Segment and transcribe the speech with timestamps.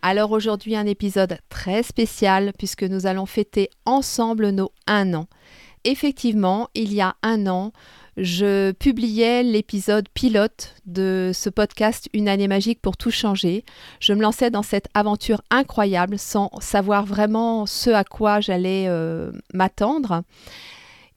[0.00, 5.26] Alors aujourd'hui un épisode très spécial puisque nous allons fêter ensemble nos un an.
[5.84, 7.72] Effectivement, il y a un an,
[8.16, 13.64] je publiais l'épisode pilote de ce podcast Une année magique pour tout changer.
[14.00, 19.30] Je me lançais dans cette aventure incroyable sans savoir vraiment ce à quoi j'allais euh,
[19.54, 20.22] m'attendre.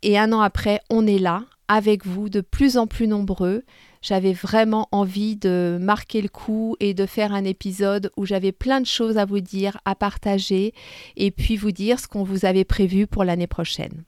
[0.04, 3.64] Et un an après, on est là, avec vous, de plus en plus nombreux.
[4.02, 8.82] J'avais vraiment envie de marquer le coup et de faire un épisode où j'avais plein
[8.82, 10.74] de choses à vous dire, à partager,
[11.16, 14.04] et puis vous dire ce qu'on vous avait prévu pour l'année prochaine.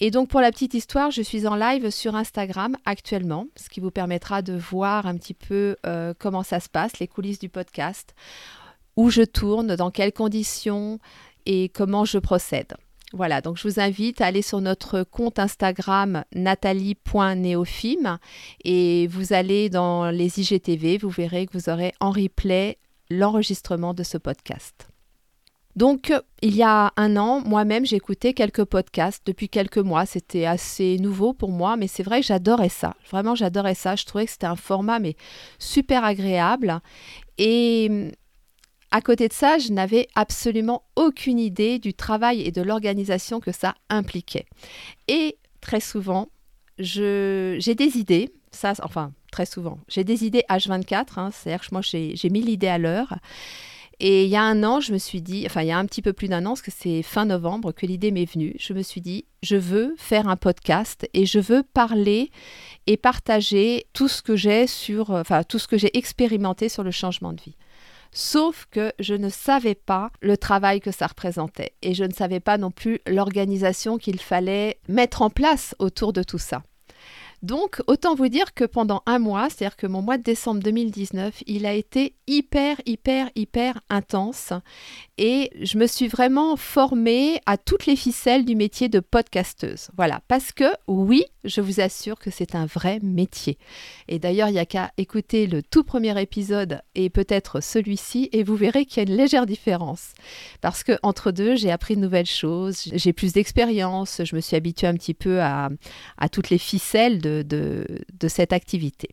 [0.00, 3.80] Et donc pour la petite histoire, je suis en live sur Instagram actuellement, ce qui
[3.80, 7.48] vous permettra de voir un petit peu euh, comment ça se passe, les coulisses du
[7.48, 8.14] podcast,
[8.96, 10.98] où je tourne, dans quelles conditions
[11.46, 12.74] et comment je procède.
[13.12, 18.18] Voilà, donc je vous invite à aller sur notre compte Instagram nathalie.neophime
[18.64, 22.78] et vous allez dans les IGTV, vous verrez que vous aurez en replay
[23.10, 24.88] l'enregistrement de ce podcast.
[25.74, 30.04] Donc, il y a un an, moi-même, écouté quelques podcasts depuis quelques mois.
[30.04, 32.94] C'était assez nouveau pour moi, mais c'est vrai que j'adorais ça.
[33.10, 33.96] Vraiment, j'adorais ça.
[33.96, 35.16] Je trouvais que c'était un format, mais
[35.58, 36.78] super agréable.
[37.38, 38.12] Et
[38.92, 43.50] à côté de ça, je n'avais absolument aucune idée du travail et de l'organisation que
[43.50, 44.44] ça impliquait.
[45.08, 46.28] Et très souvent,
[46.78, 51.80] j'ai des idées, ça, enfin très souvent, j'ai des idées H24, hein, c'est-à-dire que moi
[51.82, 53.16] j'ai mis l'idée à l'heure.
[53.98, 55.86] Et il y a un an, je me suis dit, enfin il y a un
[55.86, 58.72] petit peu plus d'un an, parce que c'est fin novembre que l'idée m'est venue, je
[58.74, 62.30] me suis dit, je veux faire un podcast et je veux parler
[62.86, 66.90] et partager tout ce que j'ai sur, enfin tout ce que j'ai expérimenté sur le
[66.90, 67.56] changement de vie.
[68.14, 72.40] Sauf que je ne savais pas le travail que ça représentait et je ne savais
[72.40, 76.62] pas non plus l'organisation qu'il fallait mettre en place autour de tout ça.
[77.42, 81.42] Donc, autant vous dire que pendant un mois, c'est-à-dire que mon mois de décembre 2019,
[81.46, 84.52] il a été hyper, hyper, hyper intense.
[85.18, 89.90] Et je me suis vraiment formée à toutes les ficelles du métier de podcasteuse.
[89.96, 93.58] Voilà, parce que oui, je vous assure que c'est un vrai métier.
[94.08, 98.42] Et d'ailleurs, il n'y a qu'à écouter le tout premier épisode et peut-être celui-ci, et
[98.42, 100.12] vous verrez qu'il y a une légère différence.
[100.62, 104.56] Parce que entre deux, j'ai appris de nouvelles choses, j'ai plus d'expérience, je me suis
[104.56, 105.68] habituée un petit peu à,
[106.30, 109.10] toutes les ficelles de de, cette activité.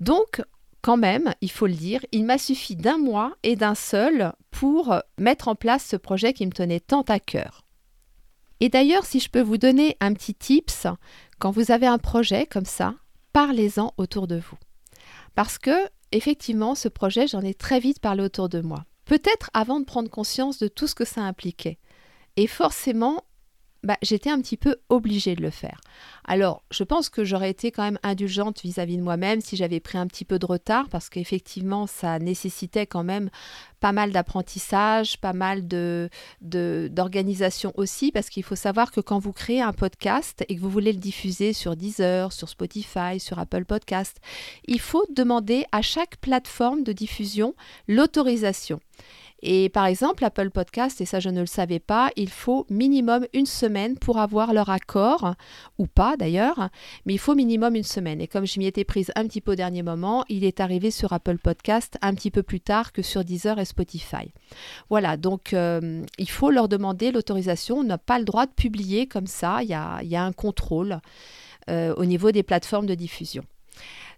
[0.00, 0.42] Donc,
[0.82, 4.94] quand même, il faut le dire, il m'a suffi d'un mois et d'un seul pour
[5.18, 7.64] mettre en place ce projet qui me tenait tant à cœur.
[8.60, 10.86] Et d'ailleurs, si je peux vous donner un petit tips,
[11.38, 12.94] quand vous avez un projet comme ça,
[13.32, 14.58] parlez-en autour de vous.
[15.34, 18.84] Parce que, effectivement, ce projet, j'en ai très vite parlé autour de moi.
[19.06, 21.78] Peut-être avant de prendre conscience de tout ce que ça impliquait.
[22.36, 23.24] Et forcément,
[23.82, 25.80] bah, j'étais un petit peu obligée de le faire.
[26.24, 29.98] Alors, je pense que j'aurais été quand même indulgente vis-à-vis de moi-même si j'avais pris
[29.98, 33.30] un petit peu de retard, parce qu'effectivement, ça nécessitait quand même
[33.80, 36.10] pas mal d'apprentissage, pas mal de,
[36.40, 40.70] d'organisation aussi, parce qu'il faut savoir que quand vous créez un podcast et que vous
[40.70, 44.18] voulez le diffuser sur Deezer, sur Spotify, sur Apple Podcast,
[44.66, 47.54] il faut demander à chaque plateforme de diffusion
[47.88, 48.80] l'autorisation.
[49.42, 53.26] Et par exemple, Apple Podcast, et ça je ne le savais pas, il faut minimum
[53.32, 55.34] une semaine pour avoir leur accord,
[55.78, 56.68] ou pas d'ailleurs,
[57.06, 58.20] mais il faut minimum une semaine.
[58.20, 60.90] Et comme je m'y étais prise un petit peu au dernier moment, il est arrivé
[60.90, 64.32] sur Apple Podcast un petit peu plus tard que sur Deezer et Spotify.
[64.88, 67.78] Voilà, donc euh, il faut leur demander l'autorisation.
[67.78, 71.00] On n'a pas le droit de publier comme ça, il y a, un contrôle
[71.70, 73.44] euh, au niveau des plateformes de diffusion.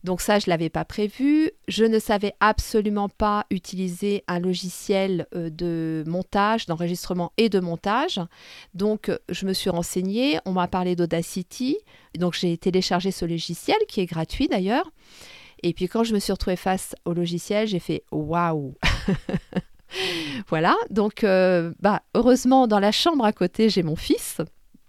[0.04, 1.50] Donc ça, je ne l'avais pas prévu.
[1.68, 8.20] Je ne savais absolument pas utiliser un logiciel euh, de montage, d'enregistrement et de montage.
[8.74, 11.78] Donc je me suis renseignée, on m'a parlé d'Audacity.
[12.18, 14.90] Donc j'ai téléchargé ce logiciel qui est gratuit d'ailleurs.
[15.62, 18.74] Et puis quand je me suis retrouvée face au logiciel, j'ai fait waouh
[20.48, 24.38] Voilà, donc euh, bah, heureusement dans la chambre à côté, j'ai mon fils.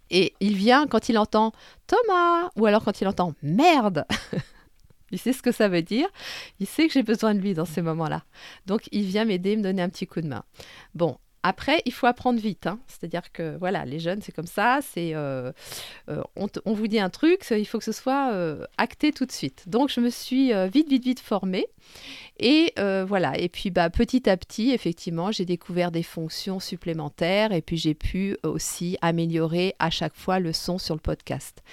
[0.09, 1.51] Et il vient quand il entend
[1.87, 4.05] Thomas ou alors quand il entend merde
[5.13, 6.07] Il sait ce que ça veut dire.
[6.59, 8.23] Il sait que j'ai besoin de lui dans ces moments-là.
[8.65, 10.43] Donc, il vient m'aider, me donner un petit coup de main.
[10.95, 12.67] Bon, après, il faut apprendre vite.
[12.67, 12.79] Hein.
[12.87, 14.79] C'est-à-dire que, voilà, les jeunes, c'est comme ça.
[14.81, 15.51] C'est, euh,
[16.09, 19.31] euh, on, vous dit un truc, il faut que ce soit euh, acté tout de
[19.31, 19.67] suite.
[19.67, 21.67] Donc, je me suis vite, vite, vite formée.
[22.45, 27.53] Et euh, voilà, et puis bah, petit à petit, effectivement, j'ai découvert des fonctions supplémentaires
[27.53, 31.63] et puis j'ai pu aussi améliorer à chaque fois le son sur le podcast.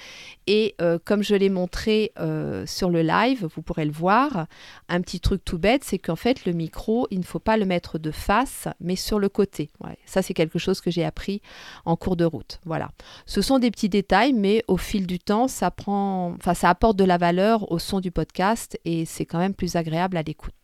[0.47, 4.47] Et euh, comme je l'ai montré euh, sur le live, vous pourrez le voir,
[4.89, 7.65] un petit truc tout bête, c'est qu'en fait le micro, il ne faut pas le
[7.65, 9.71] mettre de face, mais sur le côté.
[10.07, 11.43] ça, c'est quelque chose que j'ai appris
[11.85, 12.61] en cours de route.
[12.65, 12.93] Voilà.
[13.27, 17.05] Ce sont des petits détails, mais au fil du temps, ça prend, ça apporte de
[17.05, 20.60] la valeur au son du podcast et c'est quand même plus agréable à l'écoute.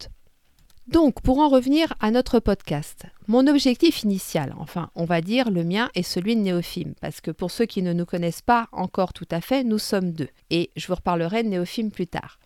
[0.88, 5.64] Donc, pour en revenir à notre podcast, mon objectif initial, enfin, on va dire le
[5.64, 9.12] mien et celui de Néophime, parce que pour ceux qui ne nous connaissent pas encore
[9.12, 12.38] tout à fait, nous sommes deux, et je vous reparlerai de Néophime plus tard.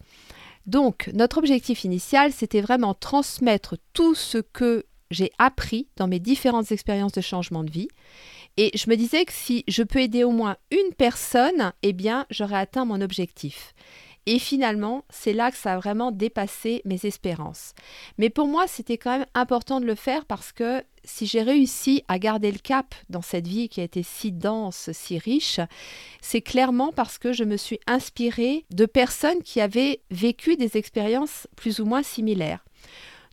[0.65, 6.73] Donc, notre objectif initial, c'était vraiment transmettre tout ce que j'ai appris dans mes différentes
[6.73, 7.89] expériences de changement de vie.
[8.57, 12.27] Et je me disais que si je peux aider au moins une personne, eh bien,
[12.31, 13.75] j'aurais atteint mon objectif.
[14.33, 17.75] Et finalement, c'est là que ça a vraiment dépassé mes espérances.
[18.17, 22.05] Mais pour moi, c'était quand même important de le faire parce que si j'ai réussi
[22.07, 25.59] à garder le cap dans cette vie qui a été si dense, si riche,
[26.21, 31.49] c'est clairement parce que je me suis inspirée de personnes qui avaient vécu des expériences
[31.57, 32.65] plus ou moins similaires.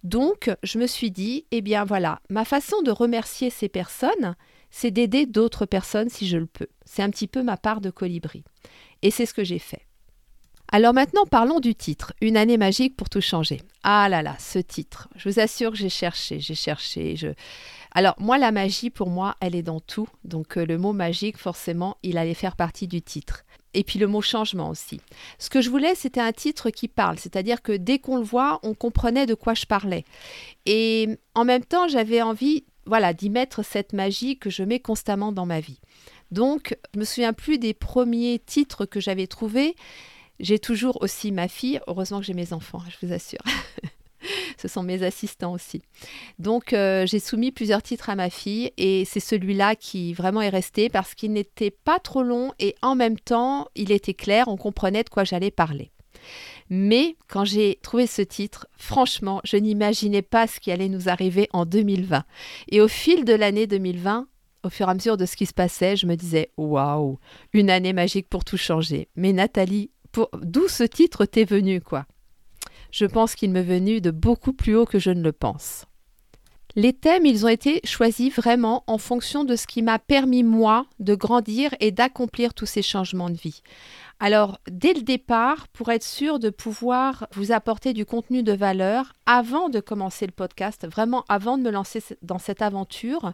[0.04, 4.36] Donc, je me suis dit, eh bien voilà, ma façon de remercier ces personnes,
[4.72, 6.70] c'est d'aider d'autres personnes si je le peux.
[6.86, 8.44] C'est un petit peu ma part de colibri.
[9.04, 9.87] Et c'est ce que j'ai fait.
[10.70, 13.62] Alors maintenant, parlons du titre, Une année magique pour tout changer.
[13.84, 17.16] Ah là là, ce titre, je vous assure que j'ai cherché, j'ai cherché.
[17.16, 17.30] Je...
[17.94, 20.10] Alors moi, la magie, pour moi, elle est dans tout.
[20.26, 23.46] Donc euh, le mot magique, forcément, il allait faire partie du titre.
[23.74, 25.00] Et puis le mot changement aussi.
[25.40, 28.60] Ce que je voulais, c'était un titre qui parle, c'est-à-dire que dès qu'on le voit,
[28.64, 30.04] on comprenait de quoi je parlais.
[30.66, 35.32] Et en même temps, j'avais envie voilà, d'y mettre cette magie que je mets constamment
[35.32, 35.80] dans ma vie.
[36.32, 39.76] Donc, je me souviens plus des premiers titres que j'avais trouvés,
[40.40, 41.80] j'ai toujours aussi ma fille.
[41.88, 43.40] Heureusement que j'ai mes enfants, je vous assure.
[44.58, 45.82] Ce sont mes assistants aussi.
[46.40, 50.50] Donc euh, j'ai soumis plusieurs titres à ma fille et c'est celui-là qui vraiment est
[50.50, 54.58] resté parce qu'il n'était pas trop long et en même temps il était clair, on
[54.58, 55.92] comprenait de quoi j'allais parler.
[56.70, 61.48] Mais quand j'ai trouvé ce titre, franchement, je n'imaginais pas ce qui allait nous arriver
[61.54, 62.24] en 2020.
[62.70, 64.28] Et au fil de l'année 2020,
[64.64, 67.20] au fur et à mesure de ce qui se passait, je me disais waouh,
[67.54, 69.08] une année magique pour tout changer.
[69.16, 69.92] Mais Nathalie,
[70.42, 72.06] d'où ce titre t'est venu, quoi?
[72.92, 75.86] Je pense qu'il m'est venu de beaucoup plus haut que je ne le pense.
[76.78, 80.86] Les thèmes, ils ont été choisis vraiment en fonction de ce qui m'a permis, moi,
[81.00, 83.64] de grandir et d'accomplir tous ces changements de vie.
[84.20, 89.14] Alors, dès le départ, pour être sûr de pouvoir vous apporter du contenu de valeur,
[89.26, 93.34] avant de commencer le podcast, vraiment avant de me lancer dans cette aventure,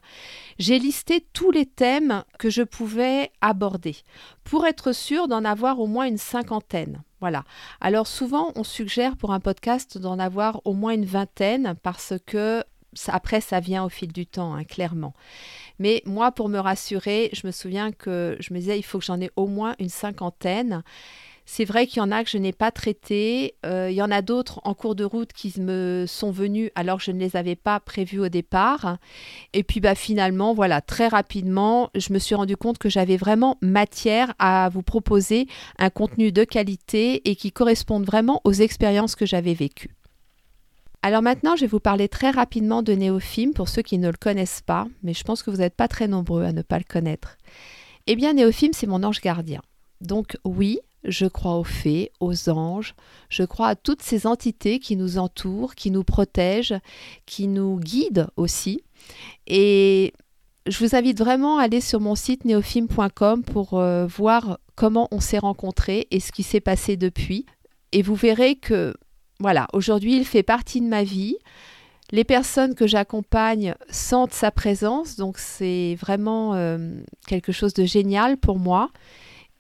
[0.57, 3.97] j'ai listé tous les thèmes que je pouvais aborder
[4.45, 7.03] pour être sûr d'en avoir au moins une cinquantaine.
[7.19, 7.45] Voilà.
[7.79, 12.65] Alors souvent, on suggère pour un podcast d'en avoir au moins une vingtaine parce que
[13.07, 15.13] après, ça vient au fil du temps, hein, clairement.
[15.79, 19.05] Mais moi, pour me rassurer, je me souviens que je me disais, il faut que
[19.05, 20.83] j'en ai au moins une cinquantaine.
[21.45, 23.55] C'est vrai qu'il y en a que je n'ai pas traité.
[23.65, 26.99] Euh, il y en a d'autres en cours de route qui me sont venus alors
[26.99, 28.97] que je ne les avais pas prévus au départ.
[29.51, 33.57] Et puis bah, finalement, voilà, très rapidement, je me suis rendu compte que j'avais vraiment
[33.61, 35.47] matière à vous proposer
[35.79, 39.91] un contenu de qualité et qui corresponde vraiment aux expériences que j'avais vécues.
[41.05, 44.15] Alors maintenant, je vais vous parler très rapidement de Néophime pour ceux qui ne le
[44.17, 46.86] connaissent pas, mais je pense que vous n'êtes pas très nombreux à ne pas le
[46.86, 47.38] connaître.
[48.07, 49.62] Eh bien, Néophime, c'est mon ange gardien.
[50.00, 52.95] Donc oui, je crois aux fées, aux anges,
[53.27, 56.79] je crois à toutes ces entités qui nous entourent, qui nous protègent,
[57.25, 58.81] qui nous guident aussi.
[59.45, 60.13] Et
[60.67, 65.19] je vous invite vraiment à aller sur mon site néophime.com pour euh, voir comment on
[65.19, 67.45] s'est rencontrés et ce qui s'est passé depuis.
[67.91, 68.93] Et vous verrez que
[69.39, 71.35] voilà, aujourd'hui, il fait partie de ma vie.
[72.11, 78.37] Les personnes que j'accompagne sentent sa présence, donc c'est vraiment euh, quelque chose de génial
[78.37, 78.89] pour moi.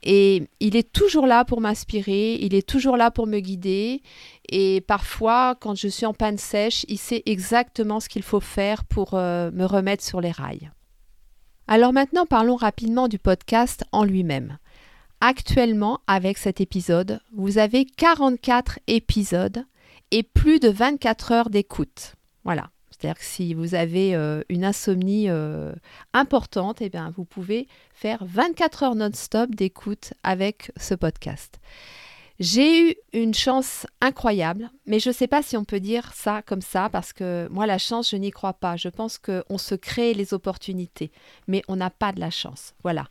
[0.03, 4.01] Et il est toujours là pour m'inspirer, il est toujours là pour me guider.
[4.49, 8.83] Et parfois, quand je suis en panne sèche, il sait exactement ce qu'il faut faire
[8.83, 10.71] pour euh, me remettre sur les rails.
[11.67, 14.57] Alors maintenant, parlons rapidement du podcast en lui-même.
[15.25, 19.63] Actuellement, avec cet épisode, vous avez 44 épisodes
[20.11, 22.15] et plus de 24 heures d'écoute.
[22.43, 22.71] Voilà.
[22.91, 25.71] C'est-à-dire que si vous avez euh, une insomnie euh,
[26.11, 31.57] importante, eh vous pouvez faire 24 heures non-stop d'écoute avec ce podcast.
[32.41, 36.41] J'ai eu une chance incroyable, mais je ne sais pas si on peut dire ça
[36.41, 38.75] comme ça, parce que moi, la chance, je n'y crois pas.
[38.75, 41.13] Je pense qu'on se crée les opportunités,
[41.47, 42.73] mais on n'a pas de la chance.
[42.83, 43.07] Voilà.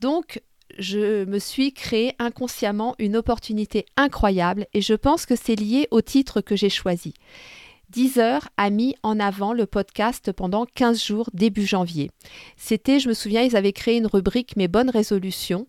[0.00, 0.42] Donc,
[0.78, 6.00] je me suis créé inconsciemment une opportunité incroyable et je pense que c'est lié au
[6.00, 7.14] titre que j'ai choisi.
[7.88, 12.10] Deezer a mis en avant le podcast pendant 15 jours début janvier.
[12.56, 15.68] C'était, je me souviens, ils avaient créé une rubrique Mes bonnes résolutions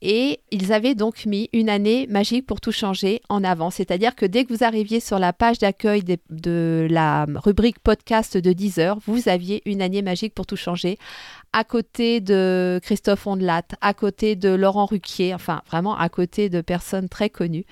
[0.00, 3.70] et ils avaient donc mis une année magique pour tout changer en avant.
[3.70, 8.38] C'est-à-dire que dès que vous arriviez sur la page d'accueil de, de la rubrique podcast
[8.38, 10.96] de Deezer, vous aviez une année magique pour tout changer
[11.52, 16.60] à côté de Christophe Ondelat, à côté de Laurent Ruquier, enfin vraiment à côté de
[16.60, 17.64] personnes très connues.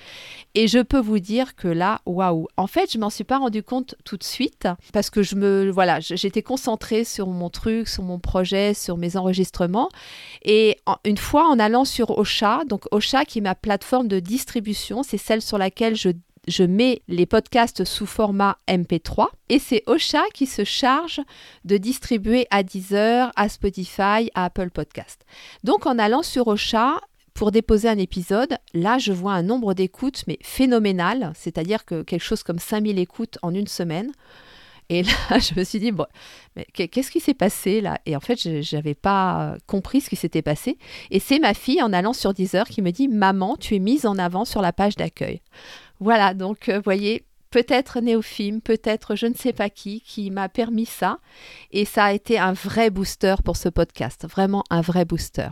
[0.54, 2.48] Et je peux vous dire que là, waouh.
[2.56, 5.70] En fait, je m'en suis pas rendu compte tout de suite parce que je me
[5.70, 9.88] voilà, j'étais concentrée sur mon truc, sur mon projet, sur mes enregistrements.
[10.42, 15.02] Et une fois en allant sur Ocha, donc Ocha qui est ma plateforme de distribution,
[15.02, 16.10] c'est celle sur laquelle je
[16.46, 21.20] je mets les podcasts sous format MP3 et c'est Ocha qui se charge
[21.64, 25.24] de distribuer à Deezer, à Spotify, à Apple Podcast.
[25.64, 27.00] Donc en allant sur Ocha,
[27.34, 32.22] pour déposer un épisode, là je vois un nombre d'écoutes mais phénoménal, c'est-à-dire que quelque
[32.22, 34.12] chose comme 5000 écoutes en une semaine.
[34.88, 35.10] Et là,
[35.40, 36.06] je me suis dit, bon,
[36.72, 37.98] qu'est-ce qui s'est passé là?
[38.06, 40.78] Et en fait, je n'avais pas compris ce qui s'était passé.
[41.10, 44.06] Et c'est ma fille, en allant sur Deezer, qui me dit, maman, tu es mise
[44.06, 45.40] en avant sur la page d'accueil.
[46.00, 50.48] Voilà, donc, vous euh, voyez, peut-être Néophime, peut-être je ne sais pas qui, qui m'a
[50.48, 51.18] permis ça.
[51.70, 55.48] Et ça a été un vrai booster pour ce podcast, vraiment un vrai booster.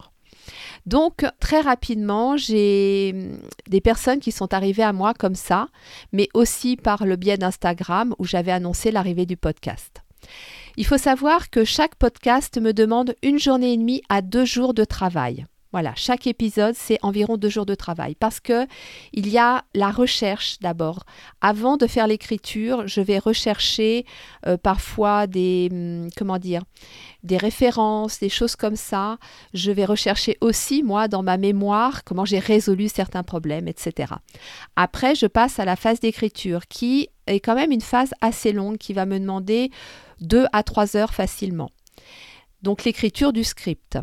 [0.87, 5.69] Donc, très rapidement, j'ai hum, des personnes qui sont arrivées à moi comme ça,
[6.13, 10.03] mais aussi par le biais d'Instagram où j'avais annoncé l'arrivée du podcast.
[10.77, 14.75] Il faut savoir que chaque podcast me demande une journée et demie à deux jours
[14.75, 15.47] de travail.
[15.75, 18.65] Voilà, chaque épisode, c'est environ deux jours de travail parce que
[19.13, 21.03] il y a la recherche d'abord.
[21.41, 24.07] Avant de faire l'écriture, je vais rechercher
[24.47, 26.63] euh, parfois des hum, comment dire
[27.25, 29.19] des références, des choses comme ça.
[29.53, 34.13] Je vais rechercher aussi moi dans ma mémoire comment j'ai résolu certains problèmes, etc.
[34.77, 38.79] Après, je passe à la phase d'écriture qui est quand même une phase assez longue
[38.79, 39.73] qui va me demander
[40.21, 41.73] deux à trois heures facilement.
[42.63, 43.99] Donc l'écriture du script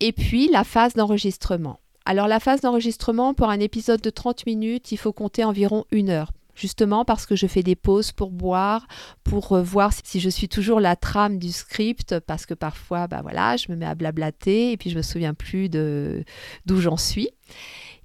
[0.00, 1.78] et puis la phase d'enregistrement.
[2.04, 6.10] Alors la phase d'enregistrement pour un épisode de 30 minutes, il faut compter environ une
[6.10, 8.86] heure justement parce que je fais des pauses pour boire,
[9.24, 13.20] pour euh, voir si je suis toujours la trame du script, parce que parfois, bah
[13.22, 16.24] voilà, je me mets à blablater et puis je me souviens plus de
[16.66, 17.30] d'où j'en suis.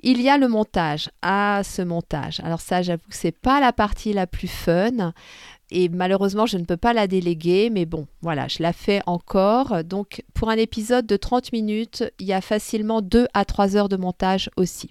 [0.01, 1.09] Il y a le montage.
[1.21, 2.39] Ah, ce montage.
[2.41, 5.13] Alors ça, j'avoue que c'est pas la partie la plus fun
[5.71, 9.83] et malheureusement, je ne peux pas la déléguer, mais bon, voilà, je la fais encore.
[9.83, 13.89] Donc, pour un épisode de 30 minutes, il y a facilement 2 à 3 heures
[13.89, 14.89] de montage aussi.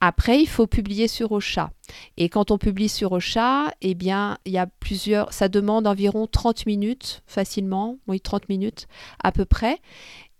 [0.00, 1.70] Après, il faut publier sur Ocha.
[2.16, 6.26] Et quand on publie sur Ocha, eh bien, il y a plusieurs, ça demande environ
[6.26, 8.86] 30 minutes facilement, oui, 30 minutes
[9.22, 9.78] à peu près.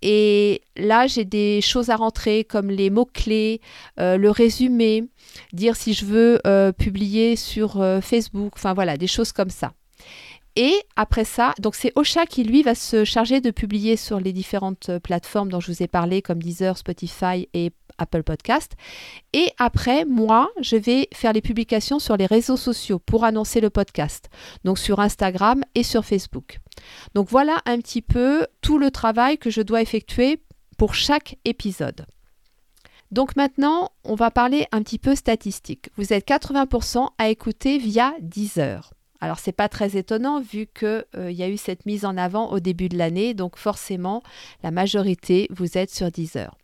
[0.03, 3.61] Et là, j'ai des choses à rentrer comme les mots-clés,
[3.99, 5.05] euh, le résumé,
[5.53, 9.73] dire si je veux euh, publier sur euh, Facebook, enfin voilà, des choses comme ça.
[10.57, 14.33] Et après ça, donc c'est Ocha qui lui va se charger de publier sur les
[14.33, 18.73] différentes plateformes dont je vous ai parlé, comme Deezer, Spotify et Apple Podcast.
[19.33, 23.71] Et après, moi, je vais faire les publications sur les réseaux sociaux pour annoncer le
[23.71, 24.29] podcast,
[24.65, 26.59] donc sur Instagram et sur Facebook.
[27.15, 30.43] Donc voilà un petit peu tout le travail que je dois effectuer
[30.77, 32.07] pour chaque épisode.
[33.11, 35.91] Donc maintenant, on va parler un petit peu statistiques.
[35.97, 38.93] Vous êtes 80% à écouter via Deezer.
[39.21, 42.51] Alors c'est pas très étonnant vu qu'il euh, y a eu cette mise en avant
[42.51, 44.23] au début de l'année, donc forcément
[44.63, 46.55] la majorité vous êtes sur Deezer.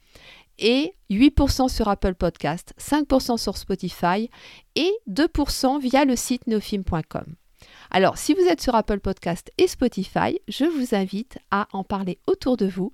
[0.58, 4.30] Et 8% sur Apple Podcast, 5% sur Spotify
[4.76, 7.34] et 2% via le site neofilm.com.
[7.90, 12.18] Alors, si vous êtes sur Apple Podcast et Spotify, je vous invite à en parler
[12.26, 12.92] autour de vous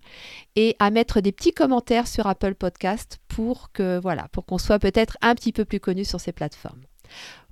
[0.56, 4.78] et à mettre des petits commentaires sur Apple Podcast pour que voilà, pour qu'on soit
[4.78, 6.82] peut-être un petit peu plus connu sur ces plateformes.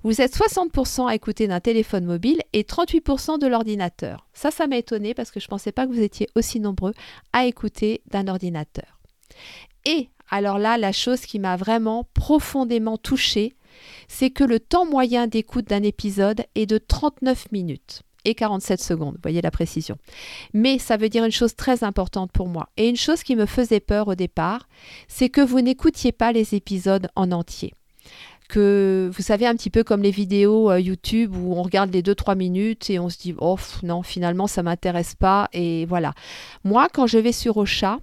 [0.03, 4.27] Vous êtes 60% à écouter d'un téléphone mobile et 38% de l'ordinateur.
[4.33, 6.93] Ça, ça m'a étonné parce que je ne pensais pas que vous étiez aussi nombreux
[7.33, 8.99] à écouter d'un ordinateur.
[9.85, 13.55] Et alors là, la chose qui m'a vraiment profondément touchée,
[14.07, 19.17] c'est que le temps moyen d'écoute d'un épisode est de 39 minutes et 47 secondes,
[19.21, 19.97] voyez la précision.
[20.53, 23.45] Mais ça veut dire une chose très importante pour moi et une chose qui me
[23.45, 24.67] faisait peur au départ,
[25.07, 27.73] c'est que vous n'écoutiez pas les épisodes en entier.
[28.49, 32.01] Que vous savez un petit peu comme les vidéos euh, YouTube où on regarde les
[32.01, 36.13] 2-3 minutes et on se dit oh non finalement ça m'intéresse pas et voilà.
[36.63, 37.99] Moi quand je vais sur Ocha,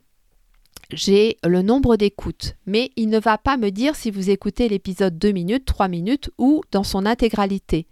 [0.93, 5.19] j'ai le nombre d'écoutes, mais il ne va pas me dire si vous écoutez l'épisode
[5.19, 7.88] 2 minutes, 3 minutes ou dans son intégralité.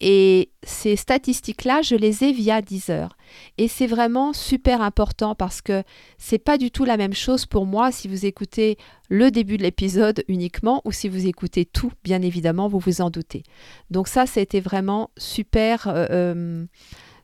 [0.00, 3.16] Et ces statistiques-là, je les ai via Deezer.
[3.56, 5.84] Et c'est vraiment super important parce que
[6.18, 9.62] c'est pas du tout la même chose pour moi si vous écoutez le début de
[9.62, 13.44] l'épisode uniquement ou si vous écoutez tout, bien évidemment, vous vous en doutez.
[13.90, 16.66] Donc ça, c'était vraiment super, euh, euh,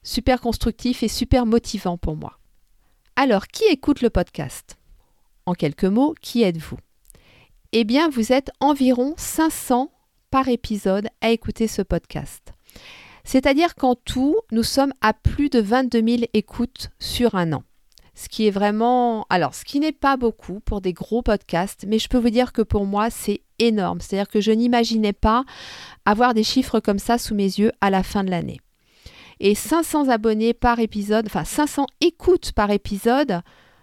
[0.05, 2.39] super constructif et super motivant pour moi.
[3.17, 4.80] Alors, qui écoute le podcast?
[5.47, 6.79] En quelques mots, qui êtes-vous?
[7.73, 9.91] Eh bien, vous êtes environ 500
[10.31, 12.53] par épisode à écouter ce podcast.
[13.25, 17.63] C'est-à-dire qu'en tout, nous sommes à plus de 22 000 écoutes sur un an.
[18.15, 19.25] Ce qui est vraiment...
[19.31, 22.53] Alors, ce qui n'est pas beaucoup pour des gros podcasts, mais je peux vous dire
[22.53, 24.01] que pour moi, c'est énorme.
[24.01, 25.45] C'est-à-dire que je n'imaginais pas
[26.05, 28.61] avoir des chiffres comme ça sous mes yeux à la fin de l'année.
[29.39, 33.41] Et 500 abonnés par épisode, enfin 500 écoutes par épisode,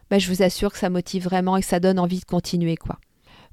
[0.10, 2.76] bah, je vous assure que ça motive vraiment et que ça donne envie de continuer.
[2.76, 3.00] quoi.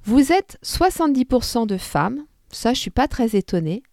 [0.03, 3.83] Vous êtes 70% de femmes, ça je suis pas très étonnée,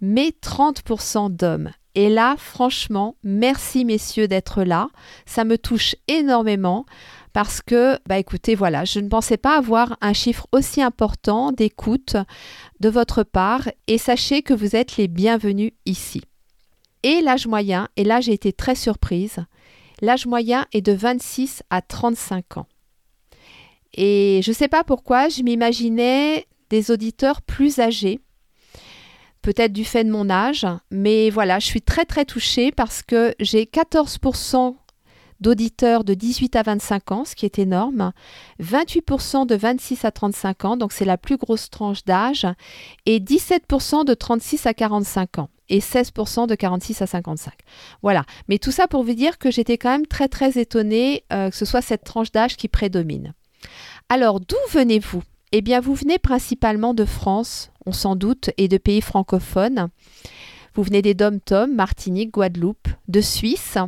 [0.00, 1.70] mais 30% d'hommes.
[1.94, 4.88] Et là, franchement, merci messieurs d'être là.
[5.26, 6.86] Ça me touche énormément
[7.32, 12.16] parce que, bah écoutez, voilà, je ne pensais pas avoir un chiffre aussi important d'écoute
[12.80, 16.22] de votre part et sachez que vous êtes les bienvenus ici.
[17.02, 19.38] Et l'âge moyen, et là j'ai été très surprise,
[20.02, 22.66] L'âge moyen est de 26 à 35 ans.
[23.94, 28.20] Et je ne sais pas pourquoi, je m'imaginais des auditeurs plus âgés,
[29.42, 33.34] peut-être du fait de mon âge, mais voilà, je suis très très touchée parce que
[33.38, 34.74] j'ai 14%
[35.40, 38.12] d'auditeurs de 18 à 25 ans, ce qui est énorme,
[38.60, 42.46] 28% de 26 à 35 ans, donc c'est la plus grosse tranche d'âge,
[43.06, 47.54] et 17% de 36 à 45 ans et 16% de 46 à 55.
[48.02, 48.24] Voilà.
[48.48, 51.56] Mais tout ça pour vous dire que j'étais quand même très très étonnée euh, que
[51.56, 53.32] ce soit cette tranche d'âge qui prédomine.
[54.10, 55.22] Alors, d'où venez-vous?
[55.50, 59.88] Eh bien, vous venez principalement de France, on s'en doute, et de pays francophones.
[60.74, 63.78] Vous venez des Dom-Tom, Martinique, Guadeloupe, de Suisse,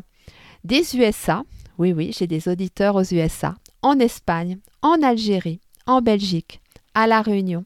[0.65, 1.43] des USA.
[1.77, 3.57] Oui, oui, j'ai des auditeurs aux USA.
[3.83, 6.61] En Espagne, en Algérie, en Belgique,
[6.95, 7.65] à La Réunion,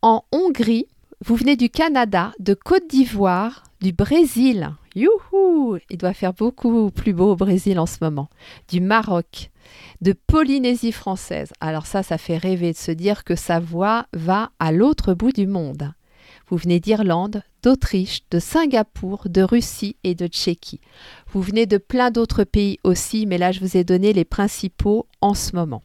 [0.00, 0.86] en Hongrie,
[1.22, 4.70] vous venez du Canada, de Côte d'Ivoire, du Brésil.
[4.94, 8.30] Youhou Il doit faire beaucoup plus beau au Brésil en ce moment.
[8.70, 9.50] Du Maroc,
[10.00, 11.52] de Polynésie française.
[11.60, 15.32] Alors ça, ça fait rêver de se dire que sa voix va à l'autre bout
[15.32, 15.92] du monde.
[16.48, 20.80] Vous venez d'Irlande, d'Autriche, de Singapour, de Russie et de Tchéquie.
[21.28, 25.06] Vous venez de plein d'autres pays aussi, mais là je vous ai donné les principaux
[25.20, 25.82] en ce moment.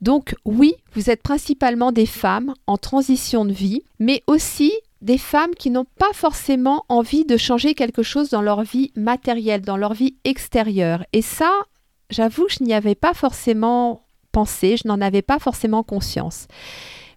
[0.00, 5.54] Donc oui, vous êtes principalement des femmes en transition de vie, mais aussi des femmes
[5.54, 9.94] qui n'ont pas forcément envie de changer quelque chose dans leur vie matérielle, dans leur
[9.94, 11.04] vie extérieure.
[11.12, 11.50] Et ça,
[12.10, 16.46] j'avoue, je n'y avais pas forcément pensé, je n'en avais pas forcément conscience.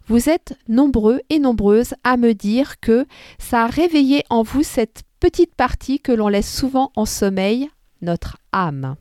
[0.07, 3.05] Vous êtes nombreux et nombreuses à me dire que
[3.39, 7.69] ça a réveillé en vous cette petite partie que l'on laisse souvent en sommeil,
[8.01, 8.95] notre âme.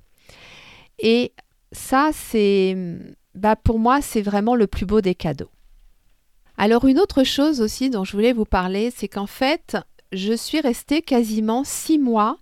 [1.00, 1.32] Et
[1.72, 2.76] ça, c'est
[3.34, 5.50] bah pour moi, c'est vraiment le plus beau des cadeaux.
[6.56, 9.76] Alors une autre chose aussi dont je voulais vous parler, c'est qu'en fait,
[10.12, 12.38] je suis restée quasiment six mois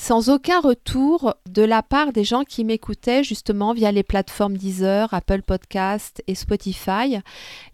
[0.00, 5.12] sans aucun retour de la part des gens qui m'écoutaient justement via les plateformes Deezer,
[5.12, 7.18] Apple Podcast et Spotify.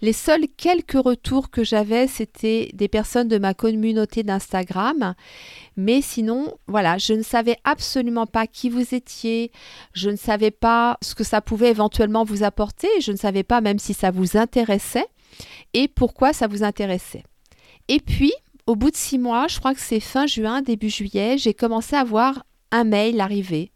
[0.01, 5.15] Les seuls quelques retours que j'avais, c'était des personnes de ma communauté d'Instagram.
[5.77, 9.53] Mais sinon, voilà, je ne savais absolument pas qui vous étiez,
[9.93, 13.61] je ne savais pas ce que ça pouvait éventuellement vous apporter, je ne savais pas
[13.61, 15.07] même si ça vous intéressait
[15.75, 17.23] et pourquoi ça vous intéressait.
[17.87, 18.33] Et puis,
[18.66, 21.94] au bout de six mois, je crois que c'est fin juin, début juillet, j'ai commencé
[21.96, 23.70] à voir un mail arriver,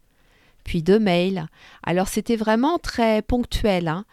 [0.63, 1.47] puis deux mails.
[1.83, 3.87] Alors c'était vraiment très ponctuel.
[3.87, 4.05] Hein.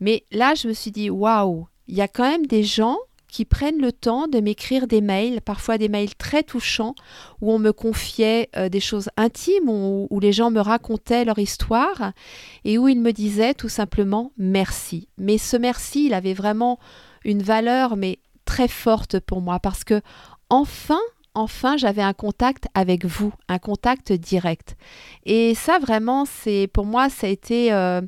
[0.00, 2.96] Mais là, je me suis dit, waouh, il y a quand même des gens
[3.28, 6.94] qui prennent le temps de m'écrire des mails, parfois des mails très touchants,
[7.40, 11.38] où on me confiait euh, des choses intimes, où, où, les gens me racontaient leur
[11.38, 12.12] histoire,
[12.64, 15.08] et où ils me disaient tout simplement merci.
[15.16, 16.78] Mais ce merci, il avait vraiment
[17.24, 18.18] une valeur, mais
[18.52, 20.02] très forte pour moi parce que
[20.50, 21.00] enfin,
[21.32, 24.76] enfin, j'avais un contact avec vous, un contact direct.
[25.24, 27.72] Et ça, vraiment, c'est pour moi, ça a été.
[27.72, 28.02] Euh,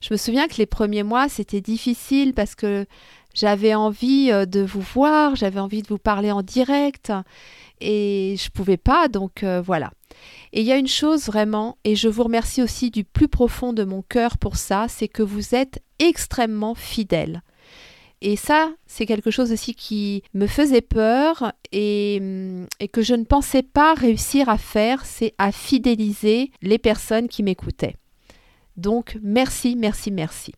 [0.00, 2.86] je me souviens que les premiers mois, c'était difficile parce que
[3.34, 7.12] j'avais envie euh, de vous voir, j'avais envie de vous parler en direct
[7.80, 9.92] et je pouvais pas, donc euh, voilà.
[10.52, 13.72] Et il y a une chose vraiment, et je vous remercie aussi du plus profond
[13.72, 17.42] de mon cœur pour ça, c'est que vous êtes extrêmement fidèle.
[18.26, 22.22] Et ça, c'est quelque chose aussi qui me faisait peur et,
[22.80, 27.42] et, que je ne pensais pas réussir à faire, c'est à fidéliser les personnes qui
[27.42, 27.96] m'écoutaient.
[28.78, 30.54] Donc merci, merci, merci.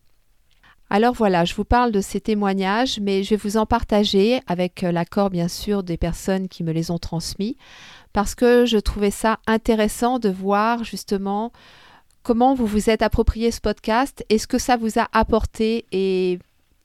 [0.89, 4.85] Alors voilà, je vous parle de ces témoignages, mais je vais vous en partager avec
[4.85, 7.57] euh, l'accord bien sûr des personnes qui me les ont transmis,
[8.13, 11.51] parce que je trouvais ça intéressant de voir justement
[12.23, 15.85] comment vous vous êtes approprié ce podcast et ce que ça vous a apporté.
[15.91, 16.39] Et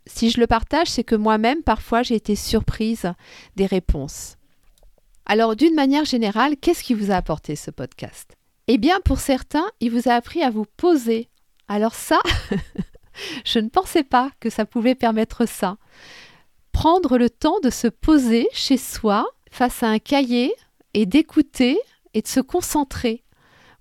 [0.06, 3.12] si je le partage, c'est que moi-même, parfois, j'ai été surprise
[3.56, 4.36] des réponses.
[5.26, 8.36] Alors, d'une manière générale, qu'est-ce qui vous a apporté ce podcast?
[8.66, 11.28] Eh bien, pour certains, il vous a appris à vous poser.
[11.68, 12.18] Alors ça,
[13.44, 15.76] Je ne pensais pas que ça pouvait permettre ça.
[16.72, 20.54] Prendre le temps de se poser chez soi face à un cahier
[20.94, 21.78] et d'écouter
[22.14, 23.24] et de se concentrer.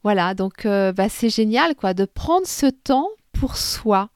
[0.04, 4.10] Voilà, donc euh, bah, c'est génial quoi, de prendre ce temps pour soi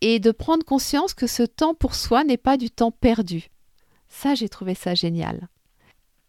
[0.00, 3.48] et de prendre conscience que ce temps pour soi n'est pas du temps perdu.
[4.08, 5.48] Ça, j'ai trouvé ça génial.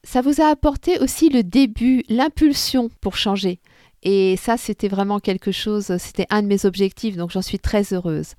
[0.04, 3.60] Ça vous a apporté aussi le début, l'impulsion pour changer.
[4.04, 7.94] Et ça, c'était vraiment quelque chose, c'était un de mes objectifs, donc j'en suis très
[7.94, 8.34] heureuse.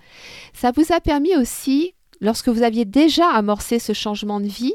[0.54, 4.74] Ça vous a permis aussi, lorsque vous aviez déjà amorcé ce changement de vie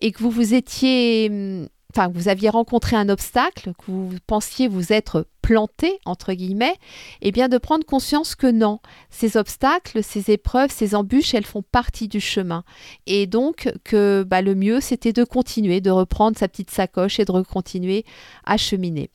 [0.00, 4.68] et que vous vous étiez, hum, enfin, vous aviez rencontré un obstacle, que vous pensiez
[4.68, 6.74] vous être planté, entre guillemets,
[7.22, 11.46] et eh bien de prendre conscience que non, ces obstacles, ces épreuves, ces embûches, elles
[11.46, 12.64] font partie du chemin.
[13.06, 17.24] Et donc que bah, le mieux, c'était de continuer, de reprendre sa petite sacoche et
[17.24, 18.04] de continuer
[18.44, 19.10] à cheminer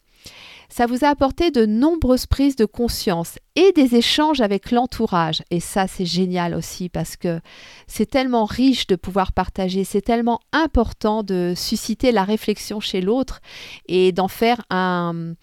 [0.69, 5.43] ça vous a apporté de nombreuses prises de conscience et des échanges avec l'entourage.
[5.51, 7.39] Et ça, c'est génial aussi parce que
[7.87, 13.41] c'est tellement riche de pouvoir partager, c'est tellement important de susciter la réflexion chez l'autre
[13.87, 15.35] et d'en faire un,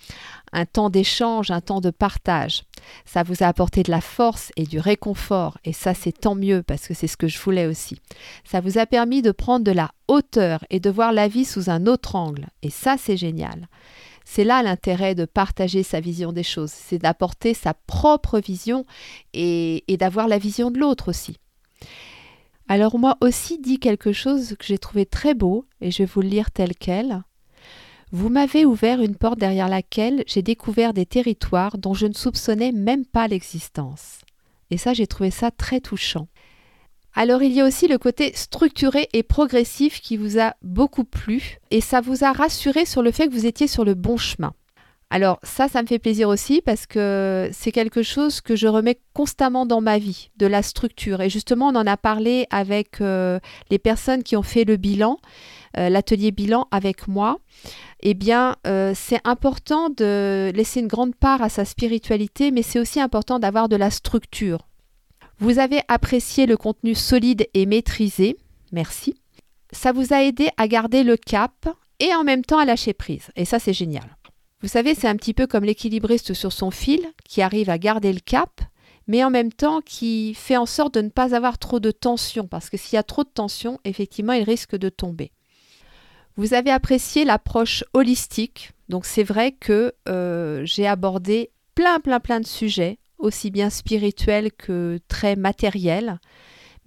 [0.73, 2.65] temps d'échange, un temps de partage.
[3.05, 6.63] Ça vous a apporté de la force et du réconfort, et ça c'est tant mieux
[6.63, 8.01] parce que c'est ce que je voulais aussi.
[8.45, 11.71] Ça vous a permis de prendre de la hauteur et de voir la vie sous
[11.71, 13.69] un autre angle, et ça c'est génial.
[14.33, 18.87] C'est là l'intérêt de partager sa vision des choses, c'est d'apporter sa propre vision
[19.35, 21.39] et, d'avoir la vision de l'autre aussi.
[22.69, 26.21] Alors moi aussi dit quelque chose que j'ai trouvé très beau et je vais vous
[26.21, 27.25] le lire tel quel.
[28.13, 32.71] Vous m'avez ouvert une porte derrière laquelle j'ai découvert des territoires dont je ne soupçonnais
[32.71, 34.21] même pas l'existence.
[34.71, 36.29] Et ça, j'ai trouvé ça très touchant.
[37.15, 41.59] Alors il y a aussi le côté structuré et progressif qui vous a beaucoup plu
[41.71, 44.53] et ça vous a rassuré sur le fait que vous étiez sur le bon chemin.
[45.13, 49.01] Alors ça, ça me fait plaisir aussi parce que c'est quelque chose que je remets
[49.13, 51.21] constamment dans ma vie, de la structure.
[51.21, 55.19] Et justement, on en a parlé avec euh, les personnes qui ont fait le bilan,
[55.77, 57.39] euh, l'atelier bilan avec moi.
[58.03, 62.79] Eh bien, euh, c'est important de laisser une grande part à sa spiritualité, mais c'est
[62.79, 64.70] aussi important d'avoir de la structure.
[65.41, 68.37] Vous avez apprécié le contenu solide et maîtrisé.
[68.73, 69.15] Merci.
[69.73, 71.67] Ça vous a aidé à garder le cap
[71.99, 73.31] et en même temps à lâcher prise.
[73.37, 74.19] Et ça, c'est génial.
[74.61, 78.13] Vous savez, c'est un petit peu comme l'équilibriste sur son fil qui arrive à garder
[78.13, 78.61] le cap,
[79.07, 82.47] mais en même temps qui fait en sorte de ne pas avoir trop de tension,
[82.47, 85.33] parce que s'il y a trop de tension, effectivement, il risque de tomber.
[86.37, 92.41] Vous avez apprécié l'approche holistique, donc c'est vrai que euh, j'ai abordé plein, plein, plein
[92.41, 96.19] de sujets aussi bien spirituel que très matériel.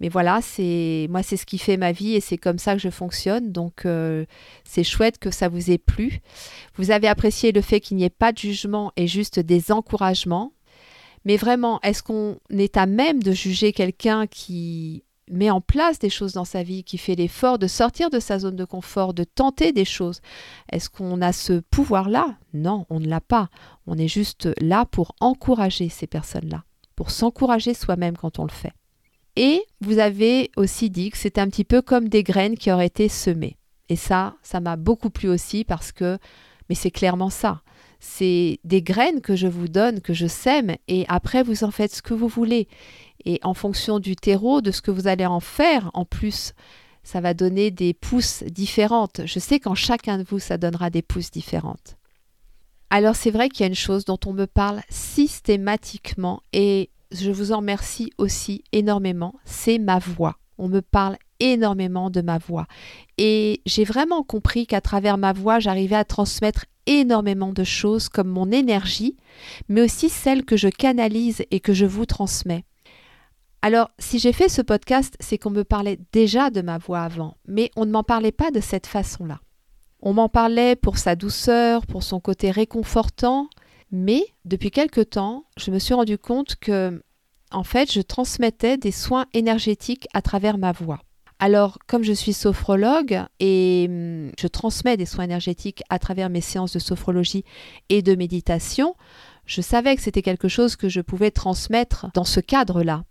[0.00, 2.80] Mais voilà, c'est moi c'est ce qui fait ma vie et c'est comme ça que
[2.80, 3.52] je fonctionne.
[3.52, 4.24] Donc euh,
[4.64, 6.20] c'est chouette que ça vous ait plu.
[6.76, 10.52] Vous avez apprécié le fait qu'il n'y ait pas de jugement et juste des encouragements.
[11.24, 16.10] Mais vraiment, est-ce qu'on est à même de juger quelqu'un qui met en place des
[16.10, 19.24] choses dans sa vie, qui fait l'effort de sortir de sa zone de confort, de
[19.24, 20.20] tenter des choses.
[20.70, 22.36] Est-ce qu'on a ce pouvoir-là?
[22.52, 23.48] Non, on ne l'a pas.
[23.86, 26.64] On est juste là pour encourager ces personnes-là,
[26.96, 28.72] pour s'encourager soi-même quand on le fait.
[29.36, 32.86] Et vous avez aussi dit que c'est un petit peu comme des graines qui auraient
[32.86, 33.56] été semées.
[33.88, 36.18] Et ça, ça m'a beaucoup plu aussi parce que,
[36.68, 37.62] mais c'est clairement ça.
[38.00, 41.94] C'est des graines que je vous donne, que je sème, et après vous en faites
[41.94, 42.68] ce que vous voulez.
[43.24, 46.52] Et en fonction du terreau, de ce que vous allez en faire, en plus,
[47.02, 49.22] ça va donner des pousses différentes.
[49.24, 51.96] Je sais qu'en chacun de vous, ça donnera des pousses différentes.
[52.90, 57.30] Alors c'est vrai qu'il y a une chose dont on me parle systématiquement et je
[57.30, 60.36] vous en remercie aussi énormément, c'est ma voix.
[60.58, 62.66] On me parle énormément de ma voix.
[63.18, 68.28] Et j'ai vraiment compris qu'à travers ma voix, j'arrivais à transmettre énormément de choses comme
[68.28, 69.16] mon énergie,
[69.68, 72.64] mais aussi celle que je canalise et que je vous transmets.
[73.62, 77.38] Alors, si j'ai fait ce podcast, c'est qu'on me parlait déjà de ma voix avant,
[77.48, 79.40] mais on ne m'en parlait pas de cette façon-là.
[80.02, 83.48] On m'en parlait pour sa douceur, pour son côté réconfortant,
[83.90, 87.02] mais depuis quelque temps, je me suis rendu compte que,
[87.52, 91.00] en fait, je transmettais des soins énergétiques à travers ma voix.
[91.44, 96.40] Alors, comme je suis sophrologue et hum, je transmets des soins énergétiques à travers mes
[96.40, 97.44] séances de sophrologie
[97.90, 98.96] et de méditation,
[99.44, 103.04] Je savais que c'était quelque chose que je pouvais transmettre dans ce cadre-là.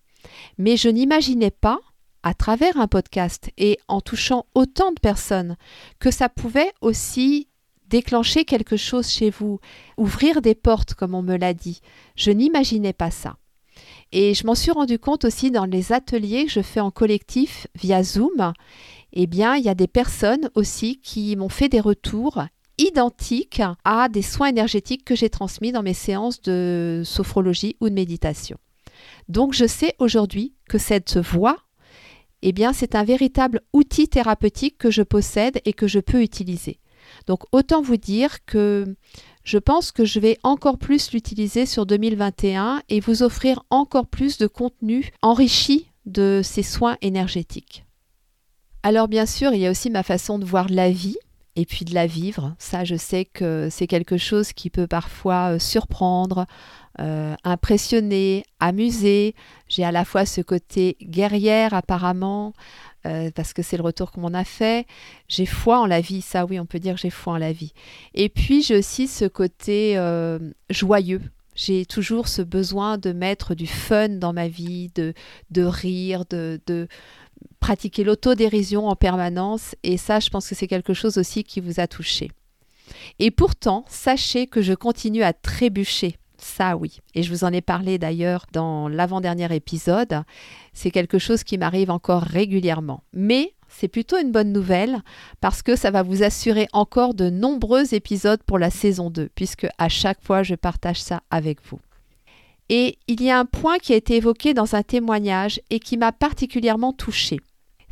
[0.57, 1.77] Mais je n'imaginais pas,
[2.23, 5.55] à travers un podcast et en touchant autant de personnes,
[5.99, 7.49] que ça pouvait aussi
[7.85, 9.59] déclencher quelque chose chez vous,
[9.95, 11.81] ouvrir des portes, comme on me l'a dit.
[12.15, 13.37] Je n'imaginais pas ça.
[14.15, 17.65] Et je m'en suis rendu compte aussi dans les ateliers que je fais en collectif
[17.73, 18.53] via Zoom.
[19.11, 22.43] Eh bien, il y a des personnes aussi qui m'ont fait des retours
[22.77, 27.95] identiques à des soins énergétiques que j'ai transmis dans mes séances de sophrologie ou de
[27.95, 28.57] méditation.
[29.29, 31.57] Donc, je sais aujourd'hui que cette voix,
[32.43, 36.79] eh bien, c'est un véritable outil thérapeutique que je possède et que je peux utiliser.
[37.25, 38.95] Donc, autant vous dire que
[39.43, 44.37] je pense que je vais encore plus l'utiliser sur 2021 et vous offrir encore plus
[44.37, 47.85] de contenu enrichi de ces soins énergétiques.
[48.83, 51.17] Alors bien sûr, il y a aussi ma façon de voir la vie
[51.55, 52.55] et puis de la vivre.
[52.57, 56.45] Ça, je sais que c'est quelque chose qui peut parfois euh, surprendre,
[56.99, 59.35] euh, impressionner, amuser.
[59.67, 62.53] J'ai à la fois ce côté guerrière apparemment,
[63.05, 64.87] euh, parce que c'est le retour qu'on m'en a fait.
[65.27, 67.73] J'ai foi en la vie, ça oui, on peut dire j'ai foi en la vie.
[68.13, 70.39] Et puis j'ai aussi ce côté euh,
[70.69, 71.21] joyeux.
[71.55, 75.13] J'ai toujours ce besoin de mettre du fun dans ma vie, de,
[75.51, 76.87] de rire, de, de
[77.59, 79.75] pratiquer l'autodérision en permanence.
[79.83, 82.31] Et ça, je pense que c'est quelque chose aussi qui vous a touché.
[83.19, 86.17] Et pourtant, sachez que je continue à trébucher
[86.53, 86.99] ça oui.
[87.15, 90.23] Et je vous en ai parlé d'ailleurs dans l'avant-dernier épisode.
[90.73, 93.03] C'est quelque chose qui m'arrive encore régulièrement.
[93.13, 95.01] Mais c'est plutôt une bonne nouvelle
[95.41, 99.67] parce que ça va vous assurer encore de nombreux épisodes pour la saison 2, puisque
[99.77, 101.79] à chaque fois je partage ça avec vous.
[102.69, 105.97] Et il y a un point qui a été évoqué dans un témoignage et qui
[105.97, 107.39] m'a particulièrement touchée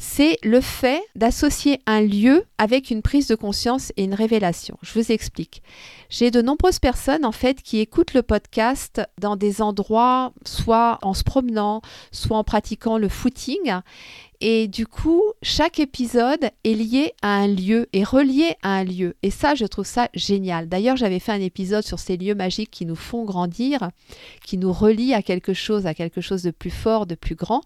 [0.01, 4.75] c'est le fait d'associer un lieu avec une prise de conscience et une révélation.
[4.81, 5.61] Je vous explique.
[6.09, 11.13] J'ai de nombreuses personnes en fait qui écoutent le podcast dans des endroits, soit en
[11.13, 13.75] se promenant, soit en pratiquant le footing.
[14.43, 19.15] Et du coup, chaque épisode est lié à un lieu, et relié à un lieu.
[19.21, 20.67] Et ça, je trouve ça génial.
[20.67, 23.91] D'ailleurs, j'avais fait un épisode sur ces lieux magiques qui nous font grandir,
[24.43, 27.61] qui nous relient à quelque chose, à quelque chose de plus fort, de plus grand.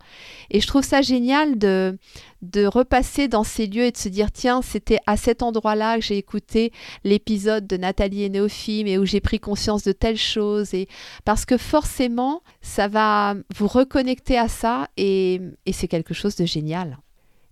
[0.52, 1.98] Et je trouve ça génial de,
[2.42, 6.04] de repasser dans ces lieux et de se dire, tiens, c'était à cet endroit-là que
[6.04, 6.74] j'ai écouté
[7.06, 10.74] l'épisode de Nathalie et Néophime et où j'ai pris conscience de telle chose.
[10.74, 10.90] Et
[11.24, 16.46] parce que forcément, ça va vous reconnecter à ça et, et c'est quelque chose de
[16.46, 16.65] génial.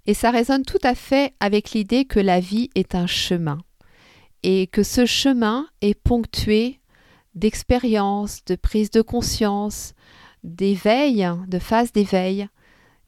[0.06, 3.60] Et ça résonne tout à fait avec l'idée que la vie est un chemin
[4.44, 6.80] et que ce chemin est ponctué
[7.36, 9.94] d'expériences, de prise de conscience,
[10.44, 12.48] d'éveil, de phase d'éveil.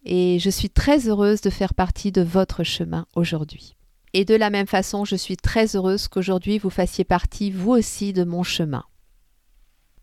[0.06, 3.76] Et je suis très heureuse de faire partie de votre chemin aujourd'hui.
[4.14, 8.14] Et de la même façon, je suis très heureuse qu'aujourd'hui vous fassiez partie, vous aussi,
[8.14, 8.86] de mon chemin.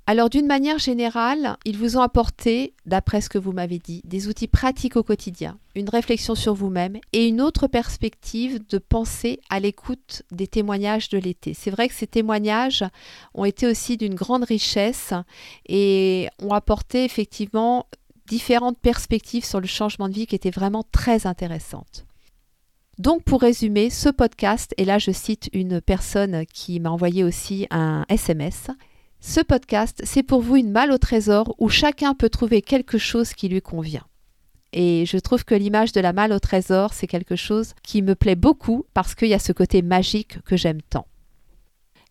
[0.04, 4.26] Alors d'une manière générale, ils vous ont apporté, d'après ce que vous m'avez dit, des
[4.26, 9.60] outils pratiques au quotidien, une réflexion sur vous-même et une autre perspective de penser à
[9.60, 11.54] l'écoute des témoignages de l'été.
[11.54, 12.84] C'est vrai que ces témoignages
[13.34, 15.14] ont été aussi d'une grande richesse
[15.68, 17.86] et ont apporté effectivement
[18.26, 22.06] différentes perspectives sur le changement de vie qui étaient vraiment très intéressantes.
[22.98, 27.68] Donc pour résumer, ce podcast, et là je cite une personne qui m'a envoyé aussi
[27.70, 28.68] un SMS,
[29.24, 33.34] ce podcast, c'est pour vous une malle au trésor où chacun peut trouver quelque chose
[33.34, 34.04] qui lui convient.
[34.72, 38.16] Et je trouve que l'image de la malle au trésor, c'est quelque chose qui me
[38.16, 41.06] plaît beaucoup parce qu'il y a ce côté magique que j'aime tant.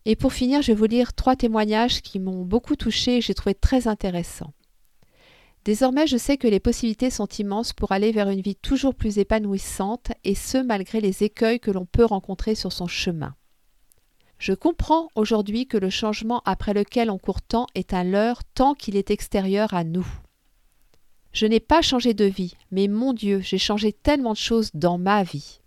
[0.05, 3.33] Et pour finir, je vais vous lire trois témoignages qui m'ont beaucoup touché et j'ai
[3.33, 4.53] trouvé très intéressants.
[5.65, 9.19] Désormais, je sais que les possibilités sont immenses pour aller vers une vie toujours plus
[9.19, 13.35] épanouissante, et ce malgré les écueils que l'on peut rencontrer sur son chemin.
[14.41, 18.73] Je comprends aujourd'hui que le changement après lequel on court tant est un leurre tant
[18.73, 20.07] qu'il est extérieur à nous.
[21.31, 24.97] Je n'ai pas changé de vie, mais mon Dieu, j'ai changé tellement de choses dans
[24.97, 25.59] ma vie.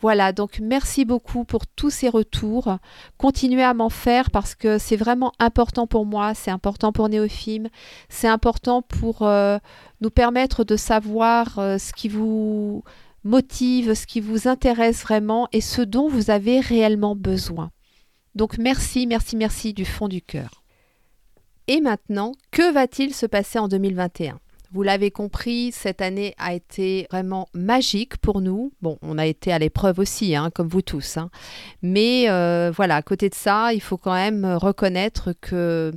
[0.00, 2.76] Voilà, donc merci beaucoup pour tous ces retours.
[3.18, 7.68] Continuez à m'en faire parce que c'est vraiment important pour moi, c'est important pour Néophime,
[8.08, 9.58] c'est important pour euh,
[10.00, 12.82] nous permettre de savoir euh, ce qui vous
[13.26, 17.70] motive, ce qui vous intéresse vraiment et ce dont vous avez réellement besoin.
[18.34, 20.62] Donc merci, merci, merci du fond du cœur.
[21.68, 24.38] Et maintenant, que va-t-il se passer en 2021
[24.70, 28.72] Vous l'avez compris, cette année a été vraiment magique pour nous.
[28.82, 31.16] Bon, on a été à l'épreuve aussi, hein, comme vous tous.
[31.16, 31.28] Hein.
[31.82, 35.90] Mais euh, voilà, à côté de ça, il faut quand même reconnaître que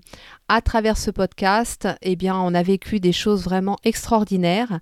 [0.48, 4.80] à travers ce podcast, eh bien, on a vécu des choses vraiment extraordinaires.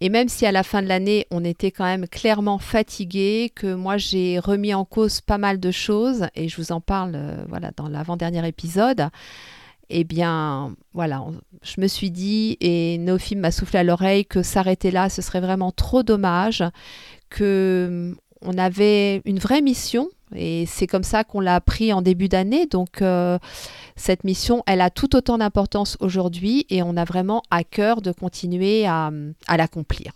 [0.00, 3.74] Et même si à la fin de l'année, on était quand même clairement fatigué, que
[3.74, 7.44] moi j'ai remis en cause pas mal de choses, et je vous en parle euh,
[7.48, 9.08] voilà, dans l'avant-dernier épisode,
[9.90, 11.24] eh bien, voilà,
[11.62, 15.40] je me suis dit, et Nofim m'a soufflé à l'oreille, que s'arrêter là, ce serait
[15.40, 16.64] vraiment trop dommage,
[17.30, 22.02] que mm, on avait une vraie mission, et c'est comme ça qu'on l'a appris en
[22.02, 22.66] début d'année.
[22.66, 23.38] Donc, euh,
[23.96, 28.12] cette mission, elle a tout autant d'importance aujourd'hui, et on a vraiment à cœur de
[28.12, 29.10] continuer à,
[29.46, 30.12] à l'accomplir.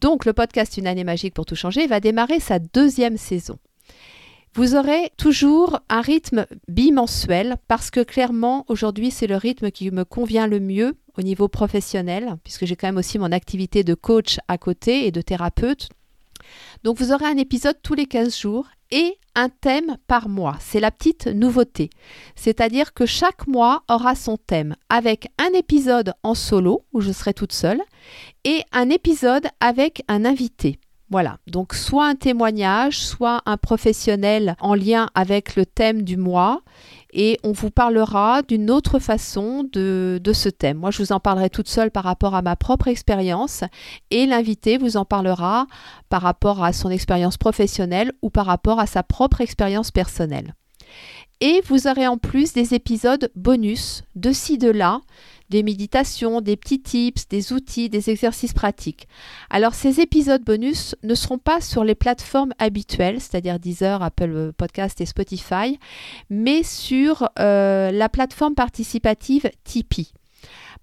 [0.00, 3.58] Donc, le podcast Une année magique pour tout changer va démarrer sa deuxième saison.
[4.56, 10.06] Vous aurez toujours un rythme bimensuel parce que clairement aujourd'hui c'est le rythme qui me
[10.06, 14.38] convient le mieux au niveau professionnel puisque j'ai quand même aussi mon activité de coach
[14.48, 15.90] à côté et de thérapeute.
[16.84, 20.56] Donc vous aurez un épisode tous les 15 jours et un thème par mois.
[20.60, 21.90] C'est la petite nouveauté.
[22.34, 27.34] C'est-à-dire que chaque mois aura son thème avec un épisode en solo où je serai
[27.34, 27.80] toute seule
[28.44, 30.80] et un épisode avec un invité.
[31.08, 36.62] Voilà, donc soit un témoignage, soit un professionnel en lien avec le thème du mois,
[37.16, 40.76] et on vous parlera d'une autre façon de, ce thème.
[40.76, 43.64] Moi, je vous en parlerai toute seule par rapport à ma propre expérience,
[44.10, 45.66] et l'invité vous en parlera
[46.10, 50.54] par rapport à son expérience professionnelle ou par rapport à sa propre expérience personnelle.
[51.40, 55.00] Et vous aurez en plus des épisodes bonus de ci, de là,
[55.50, 59.08] des méditations, des petits tips, des outils, des exercices pratiques.
[59.50, 65.00] Alors ces épisodes bonus ne seront pas sur les plateformes habituelles, c'est-à-dire Deezer, Apple Podcast
[65.00, 65.78] et Spotify,
[66.30, 70.12] mais sur euh, la plateforme participative Tipeee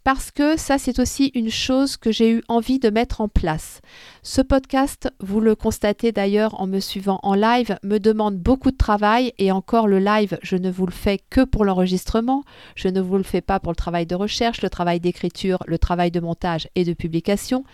[0.04, 3.82] parce que ça c'est aussi une chose que j'ai eu envie de mettre en place.
[4.26, 8.78] Ce podcast, vous le constatez d'ailleurs en me suivant en live, me demande beaucoup de
[8.78, 13.02] travail et encore le live, je ne vous le fais que pour l'enregistrement, je ne
[13.02, 16.22] vous le fais pas pour le travail de recherche, le travail d'écriture, le travail de
[16.22, 17.66] montage et de publication,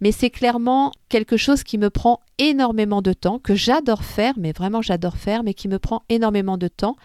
[0.00, 4.50] mais c'est clairement quelque chose qui me prend énormément de temps, que j'adore faire, mais
[4.50, 6.96] vraiment j'adore faire, mais qui me prend énormément de temps.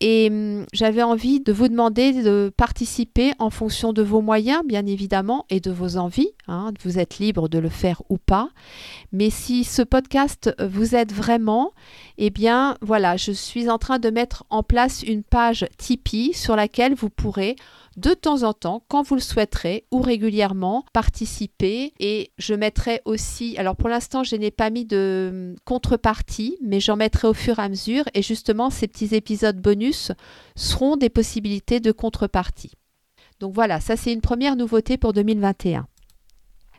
[0.00, 4.86] Et hum, j'avais envie de vous demander de participer en fonction de vos moyens, bien
[4.86, 6.30] évidemment, et de vos envies.
[6.50, 6.72] Hein.
[6.82, 8.50] vous êtes libre de le faire ou pas.
[9.12, 11.72] Mais si ce podcast vous aide vraiment,
[12.18, 16.56] eh bien voilà, je suis en train de mettre en place une page Tipeee sur
[16.56, 17.56] laquelle vous pourrez
[17.96, 21.92] de temps en temps, quand vous le souhaiterez ou régulièrement, participer.
[21.98, 26.80] Et je mettrai aussi, alors pour l'instant, je n'ai pas mis de hum, contrepartie, mais
[26.80, 28.04] j'en mettrai au fur et à mesure.
[28.14, 30.12] Et justement, ces petits épisodes bonus
[30.56, 32.72] seront des possibilités de contrepartie.
[33.40, 35.86] Donc voilà, ça c'est une première nouveauté pour 2021.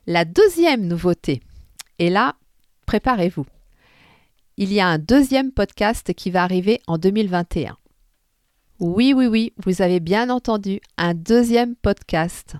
[0.07, 1.41] La deuxième nouveauté,
[1.99, 2.35] et là,
[2.87, 3.45] préparez-vous.
[4.57, 7.77] Il y a un deuxième podcast qui va arriver en 2021.
[8.79, 12.55] Oui, oui, oui, vous avez bien entendu, un deuxième podcast.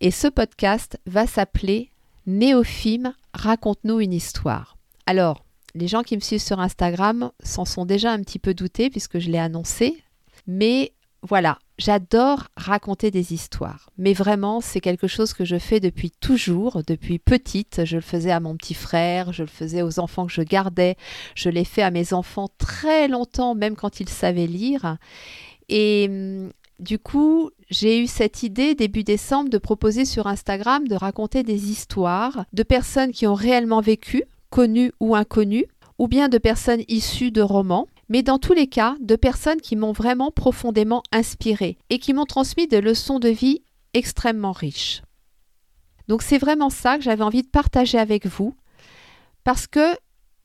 [0.00, 1.92] Et ce podcast va s'appeler
[2.26, 4.76] Néophime, raconte-nous une histoire.
[5.06, 5.44] Alors,
[5.76, 9.20] les gens qui me suivent sur Instagram s'en sont déjà un petit peu doutés puisque
[9.20, 10.02] je l'ai annoncé.
[10.48, 13.90] Mais voilà, j'adore raconter des histoires.
[13.98, 17.84] Mais vraiment, c'est quelque chose que je fais depuis toujours, depuis petite.
[17.84, 20.96] Je le faisais à mon petit frère, je le faisais aux enfants que je gardais,
[21.34, 24.96] je l'ai fait à mes enfants très longtemps, même quand ils savaient lire.
[25.68, 30.94] Et hum, du coup, j'ai eu cette idée début décembre de proposer sur Instagram de
[30.94, 35.66] raconter des histoires de personnes qui ont réellement vécu, connues ou inconnues,
[35.98, 39.76] ou bien de personnes issues de romans mais dans tous les cas, de personnes qui
[39.76, 43.62] m'ont vraiment profondément inspiré et qui m'ont transmis des leçons de vie
[43.94, 45.02] extrêmement riches.
[46.08, 48.54] Donc c'est vraiment ça que j'avais envie de partager avec vous,
[49.44, 49.96] parce que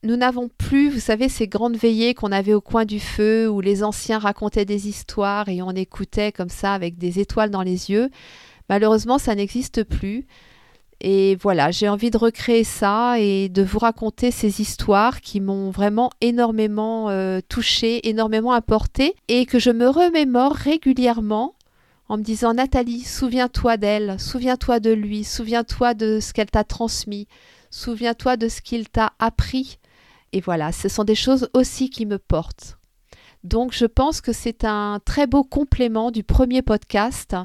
[0.04, 3.60] nous n'avons plus, vous savez, ces grandes veillées qu'on avait au coin du feu, où
[3.60, 7.90] les anciens racontaient des histoires et on écoutait comme ça avec des étoiles dans les
[7.90, 8.10] yeux.
[8.68, 10.26] Malheureusement, ça n'existe plus.
[11.00, 15.70] Et voilà, j'ai envie de recréer ça et de vous raconter ces histoires qui m'ont
[15.70, 21.54] vraiment énormément euh, touchée, énormément apporté et que je me remémore régulièrement
[22.08, 27.26] en me disant Nathalie, souviens-toi d'elle, souviens-toi de lui, souviens-toi de ce qu'elle t'a transmis,
[27.70, 29.78] souviens-toi de ce qu'il t'a appris.
[30.32, 32.78] Et voilà, ce sont des choses aussi qui me portent.
[33.44, 37.36] Donc je pense que c'est un très beau complément du premier podcast.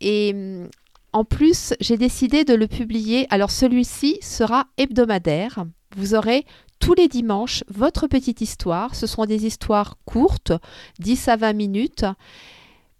[0.00, 0.68] Et hum,
[1.12, 3.26] en plus, j'ai décidé de le publier.
[3.30, 5.64] Alors celui-ci sera hebdomadaire.
[5.96, 6.44] Vous aurez
[6.80, 8.94] tous les dimanches votre petite histoire.
[8.94, 10.52] Ce seront des histoires courtes,
[10.98, 12.04] 10 à 20 minutes.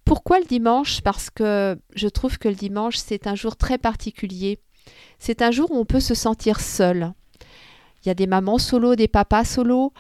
[0.05, 1.03] Pourquoi le dimanche?
[1.03, 4.59] Parce que je trouve que le dimanche, c'est un jour très particulier.
[5.19, 7.13] C'est un jour où on peut se sentir seul.
[8.03, 9.93] Il y a des mamans solo, des papas solo,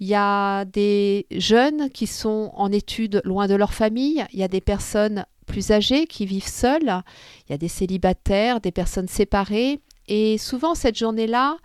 [0.00, 4.42] il y a des jeunes qui sont en études loin de leur famille, il y
[4.42, 7.02] a des personnes plus âgées qui vivent seules,
[7.46, 9.80] il y a des célibataires, des personnes séparées.
[10.08, 11.56] Et souvent, cette journée-là,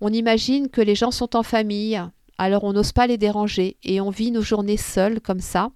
[0.00, 2.00] on imagine que les gens sont en famille,
[2.38, 5.70] alors on n'ose pas les déranger et on vit nos journées seules comme ça.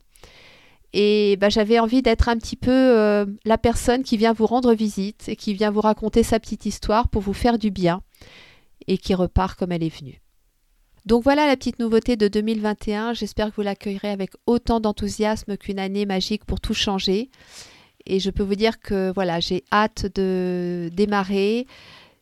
[0.92, 4.74] Et bah, j'avais envie d'être un petit peu euh, la personne qui vient vous rendre
[4.74, 8.02] visite et qui vient vous raconter sa petite histoire pour vous faire du bien
[8.88, 10.20] et qui repart comme elle est venue.
[11.06, 13.14] Donc voilà la petite nouveauté de 2021.
[13.14, 17.30] J'espère que vous l'accueillerez avec autant d'enthousiasme qu'une année magique pour tout changer.
[18.06, 21.66] Et je peux vous dire que voilà, j'ai hâte de démarrer.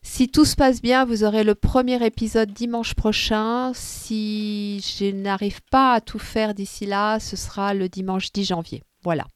[0.02, 3.72] Si tout se passe bien, vous aurez le premier épisode dimanche prochain.
[3.74, 8.82] Si je n'arrive pas à tout faire d'ici là, ce sera le dimanche 10 janvier.
[9.02, 9.26] Voilà.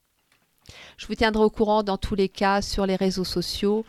[0.96, 3.84] Je vous tiendrai au courant dans tous les cas sur les réseaux sociaux.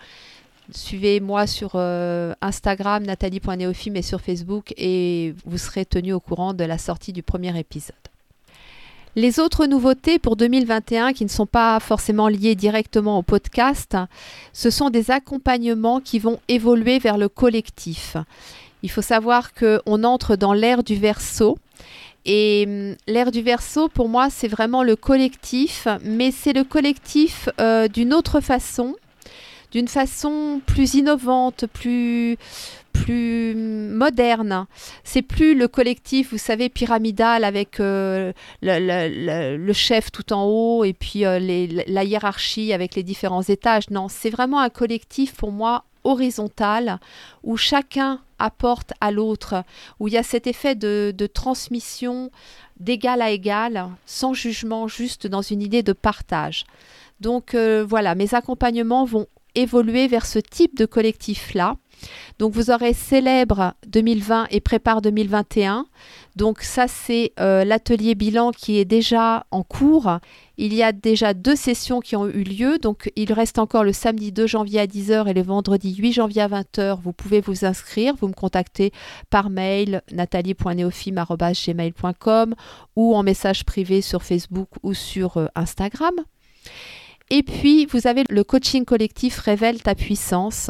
[0.76, 6.64] Suivez-moi sur euh, Instagram, nathalie.neofim et sur Facebook et vous serez tenu au courant de
[6.64, 7.96] la sortie du premier épisode.
[9.16, 13.96] Les autres nouveautés pour 2021 qui ne sont pas forcément liées directement au podcast,
[14.54, 18.18] ce sont des accompagnements qui vont évoluer vers le collectif.
[18.82, 21.60] Il faut savoir qu'on entre dans l'ère du verso.
[22.26, 27.50] Et hum, l'ère du verso, pour moi, c'est vraiment le collectif, mais c'est le collectif
[27.60, 28.96] euh, d'une autre façon,
[29.74, 32.38] d'une façon plus innovante, plus,
[32.94, 34.68] plus moderne.
[35.04, 40.94] C'est plus le collectif, vous savez, pyramidal avec euh, le, chef tout en haut et
[40.94, 41.40] puis euh,
[41.88, 43.90] la hiérarchie avec les différents étages.
[43.90, 47.00] Non, c'est vraiment un collectif pour moi horizontal
[47.44, 49.64] où chacun apporte à l'autre,
[50.00, 52.30] où il y a cet effet de, transmission
[52.80, 56.66] d'égal à égal, sans jugement, juste dans une idée de partage.
[57.22, 61.76] Donc euh, voilà, mes accompagnements vont évoluer vers ce type de collectif-là.
[62.40, 65.86] Donc vous aurez Célèbre 2020 et Prépare 2021.
[66.36, 70.18] Donc ça c'est euh, l'atelier bilan qui est déjà en cours.
[70.58, 72.78] Il y a déjà deux sessions qui ont eu lieu.
[72.80, 76.42] Donc il reste encore le samedi 2 janvier à 10h et le vendredi 8 janvier
[76.42, 77.00] à 20h.
[77.02, 78.16] Vous pouvez vous inscrire.
[78.20, 78.92] Vous me contactez
[79.30, 82.56] par mail nathalie.neofim.gmail.com
[82.96, 86.14] ou en message privé sur Facebook ou sur euh, Instagram.
[87.36, 90.70] Et puis, vous avez le coaching collectif Révèle ta puissance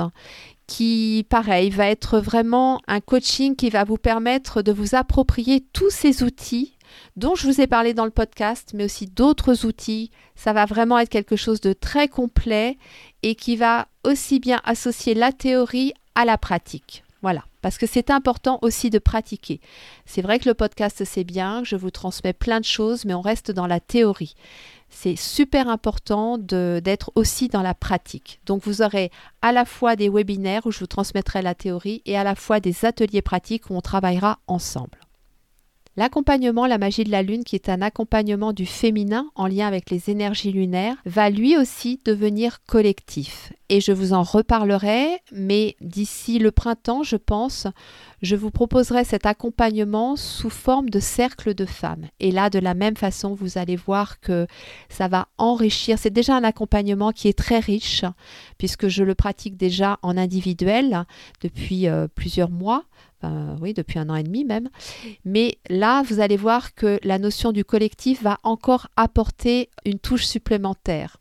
[0.66, 5.90] qui, pareil, va être vraiment un coaching qui va vous permettre de vous approprier tous
[5.90, 6.78] ces outils
[7.18, 10.10] dont je vous ai parlé dans le podcast, mais aussi d'autres outils.
[10.36, 12.78] Ça va vraiment être quelque chose de très complet
[13.24, 17.04] et qui va aussi bien associer la théorie à la pratique.
[17.22, 19.60] Voilà, parce que c'est important aussi de pratiquer.
[20.06, 23.22] C'est vrai que le podcast, c'est bien, je vous transmets plein de choses, mais on
[23.22, 24.36] reste dans la théorie
[24.94, 28.40] c'est super important d'être aussi dans la pratique.
[28.46, 32.18] Donc vous aurez à la fois des webinaires où je vous transmettrai la théorie et
[32.18, 35.03] à la fois des ateliers pratiques où on travaillera ensemble.
[35.96, 39.92] L'accompagnement La magie de la lune, qui est un accompagnement du féminin en lien avec
[39.92, 43.54] les énergies lunaires, va lui aussi devenir collectif.
[43.70, 47.68] Et je vous en reparlerai, mais d'ici le printemps, je pense,
[48.24, 52.08] je vous proposerai cet accompagnement sous forme de cercle de femmes.
[52.20, 54.48] Et là, de la même façon, vous allez voir que
[54.90, 56.00] ça va enrichir.
[56.00, 58.04] C'est déjà un accompagnement qui est très riche,
[58.58, 61.06] puisque je le pratique déjà en individuel
[61.42, 62.84] depuis euh, plusieurs mois
[63.62, 64.70] oui, depuis un an et demi même.
[65.26, 70.26] Mais là, vous allez voir que la notion du collectif va encore apporter une touche
[70.26, 71.18] supplémentaire.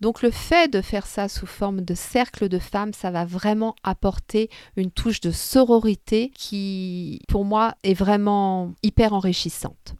[0.00, 3.76] Donc le fait de faire ça sous forme de cercle de femmes, ça va vraiment
[3.82, 9.94] apporter une touche de sororité qui, pour moi, est vraiment hyper enrichissante.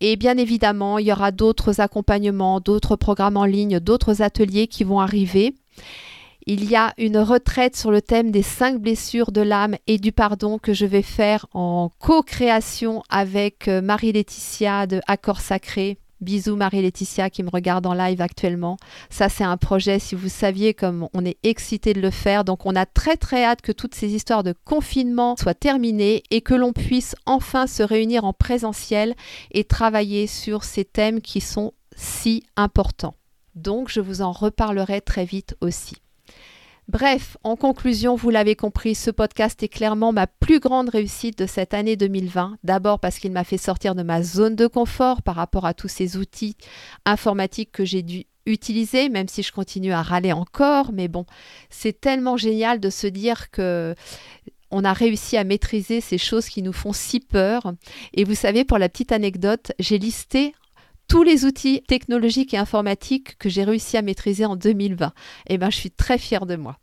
[0.00, 4.84] Et bien évidemment, il y aura d'autres accompagnements, d'autres programmes en ligne, d'autres ateliers qui
[4.84, 5.54] vont arriver.
[6.46, 10.10] Il y a une retraite sur le thème des cinq blessures de l'âme et du
[10.10, 15.98] pardon que je vais faire en co-création avec euh, Marie-Laetitia de Accord Sacré.
[16.20, 18.76] Bisous Marie-Laetitia qui me regarde en live actuellement.
[19.08, 22.44] Ça c'est un projet, si vous saviez comme on est excité de le faire.
[22.44, 26.42] Donc on a très très hâte que toutes ces histoires de confinement soient terminées et
[26.42, 29.14] que l'on puisse enfin se réunir en présentiel
[29.50, 33.14] et travailler sur ces thèmes qui sont si importants.
[33.54, 35.96] Donc je vous en reparlerai très vite aussi.
[36.90, 41.46] Bref, en conclusion, vous l'avez compris, ce podcast est clairement ma plus grande réussite de
[41.46, 42.56] cette année 2020.
[42.64, 45.86] D'abord parce qu'il m'a fait sortir de ma zone de confort par rapport à tous
[45.86, 46.56] ces outils
[47.06, 50.90] informatiques que j'ai dû utiliser, même si je continue à râler encore.
[50.92, 51.26] Mais bon,
[51.68, 53.94] c'est tellement génial de se dire que
[54.72, 57.72] on a réussi à maîtriser ces choses qui nous font si peur.
[58.14, 60.54] Et vous savez, pour la petite anecdote, j'ai listé
[61.10, 65.12] tous les outils technologiques et informatiques que j'ai réussi à maîtriser en 2020.
[65.48, 66.78] Eh ben, je suis très fière de moi.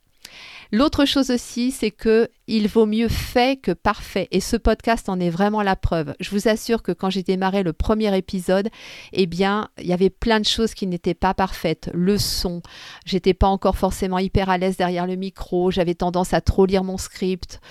[0.73, 4.27] L'autre chose aussi, c'est que il vaut mieux fait que parfait.
[4.31, 6.13] Et ce podcast en est vraiment la preuve.
[6.19, 8.67] Je vous assure que quand j'ai démarré le premier épisode,
[9.13, 11.89] eh bien, il y avait plein de choses qui n'étaient pas parfaites.
[11.93, 12.61] Le son,
[13.05, 15.71] j'étais pas encore forcément hyper à l'aise derrière le micro.
[15.71, 17.61] J'avais tendance à trop lire mon script.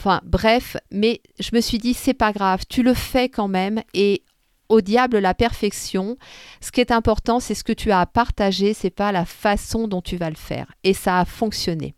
[0.00, 3.82] Enfin, bref, mais je me suis dit, c'est pas grave, tu le fais quand même
[3.92, 4.22] et
[4.68, 6.16] au diable la perfection.
[6.60, 9.88] Ce qui est important, c'est ce que tu as à partager, c'est pas la façon
[9.88, 10.72] dont tu vas le faire.
[10.84, 11.94] Et ça a fonctionné.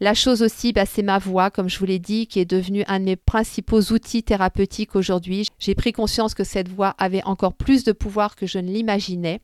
[0.00, 2.84] La chose aussi, bah, c'est ma voix, comme je vous l'ai dit, qui est devenue
[2.88, 5.46] un de mes principaux outils thérapeutiques aujourd'hui.
[5.58, 9.40] J'ai pris conscience que cette voix avait encore plus de pouvoir que je ne l'imaginais.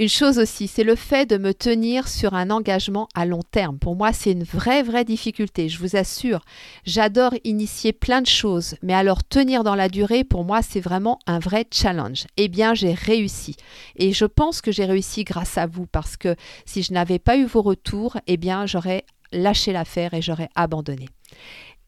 [0.00, 3.80] Une chose aussi, c'est le fait de me tenir sur un engagement à long terme.
[3.80, 6.44] Pour moi, c'est une vraie, vraie difficulté, je vous assure.
[6.84, 11.18] J'adore initier plein de choses, mais alors tenir dans la durée, pour moi, c'est vraiment
[11.26, 12.28] un vrai challenge.
[12.36, 13.56] Eh bien, j'ai réussi.
[13.96, 17.36] Et je pense que j'ai réussi grâce à vous, parce que si je n'avais pas
[17.36, 21.06] eu vos retours, eh bien, j'aurais lâché l'affaire et j'aurais abandonné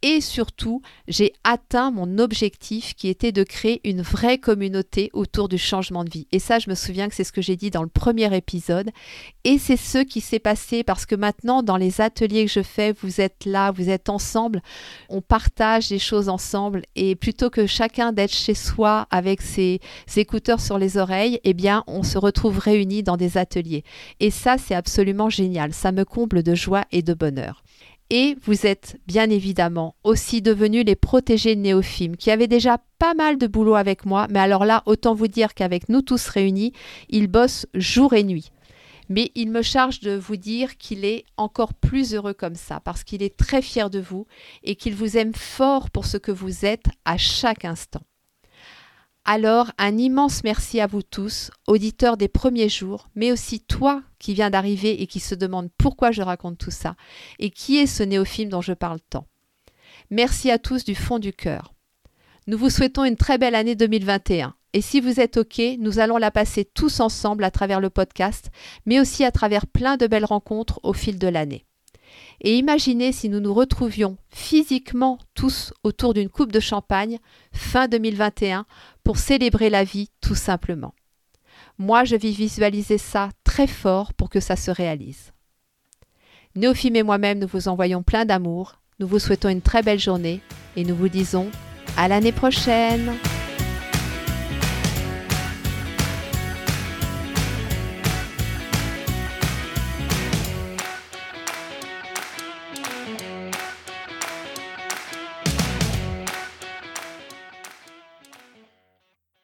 [0.02, 5.58] et surtout, j'ai atteint mon objectif qui était de créer une vraie communauté autour du
[5.58, 6.26] changement de vie.
[6.32, 8.90] Et ça, je me souviens que c'est ce que j'ai dit dans le premier épisode.
[9.44, 12.92] Et c'est ce qui s'est passé parce que maintenant, dans les ateliers que je fais,
[13.02, 14.62] vous êtes là, vous êtes ensemble,
[15.10, 16.82] on partage des choses ensemble.
[16.96, 19.80] Et plutôt que chacun d'être chez soi avec ses,
[20.16, 23.84] écouteurs sur les oreilles, eh bien, on se retrouve réunis dans des ateliers.
[24.18, 25.74] Et ça, c'est absolument génial.
[25.74, 27.62] Ça me comble de joie et de bonheur.
[28.12, 33.14] Et vous êtes bien évidemment aussi devenus les protégés de Néophime, qui avaient déjà pas
[33.14, 36.72] mal de boulot avec moi, mais alors là, autant vous dire qu'avec nous tous réunis,
[37.08, 38.50] il bosse jour et nuit.
[39.08, 43.04] Mais il me charge de vous dire qu'il est encore plus heureux comme ça, parce
[43.04, 44.26] qu'il est très fier de vous
[44.64, 48.02] et qu'il vous aime fort pour ce que vous êtes à chaque instant.
[49.24, 54.34] Alors, un immense merci à vous tous, auditeurs des premiers jours, mais aussi toi qui
[54.34, 56.96] viens d'arriver et qui se demande pourquoi je raconte tout ça,
[57.38, 59.26] et qui est ce néophyme dont je parle tant.
[60.10, 61.74] Merci à tous du fond du cœur.
[62.46, 64.54] Nous vous souhaitons une très belle année 2021.
[64.72, 68.50] Et si vous êtes OK, nous allons la passer tous ensemble à travers le podcast,
[68.86, 71.66] mais aussi à travers plein de belles rencontres au fil de l'année.
[72.40, 77.18] Et imaginez si nous nous retrouvions physiquement tous autour d'une coupe de champagne
[77.52, 78.66] fin 2021
[79.04, 80.94] pour célébrer la vie tout simplement.
[81.78, 85.32] Moi, je vis visualiser ça très fort pour que ça se réalise.
[86.54, 90.40] Néophime et moi-même, nous vous envoyons plein d'amour, nous vous souhaitons une très belle journée
[90.76, 91.50] et nous vous disons
[91.96, 93.14] à l'année prochaine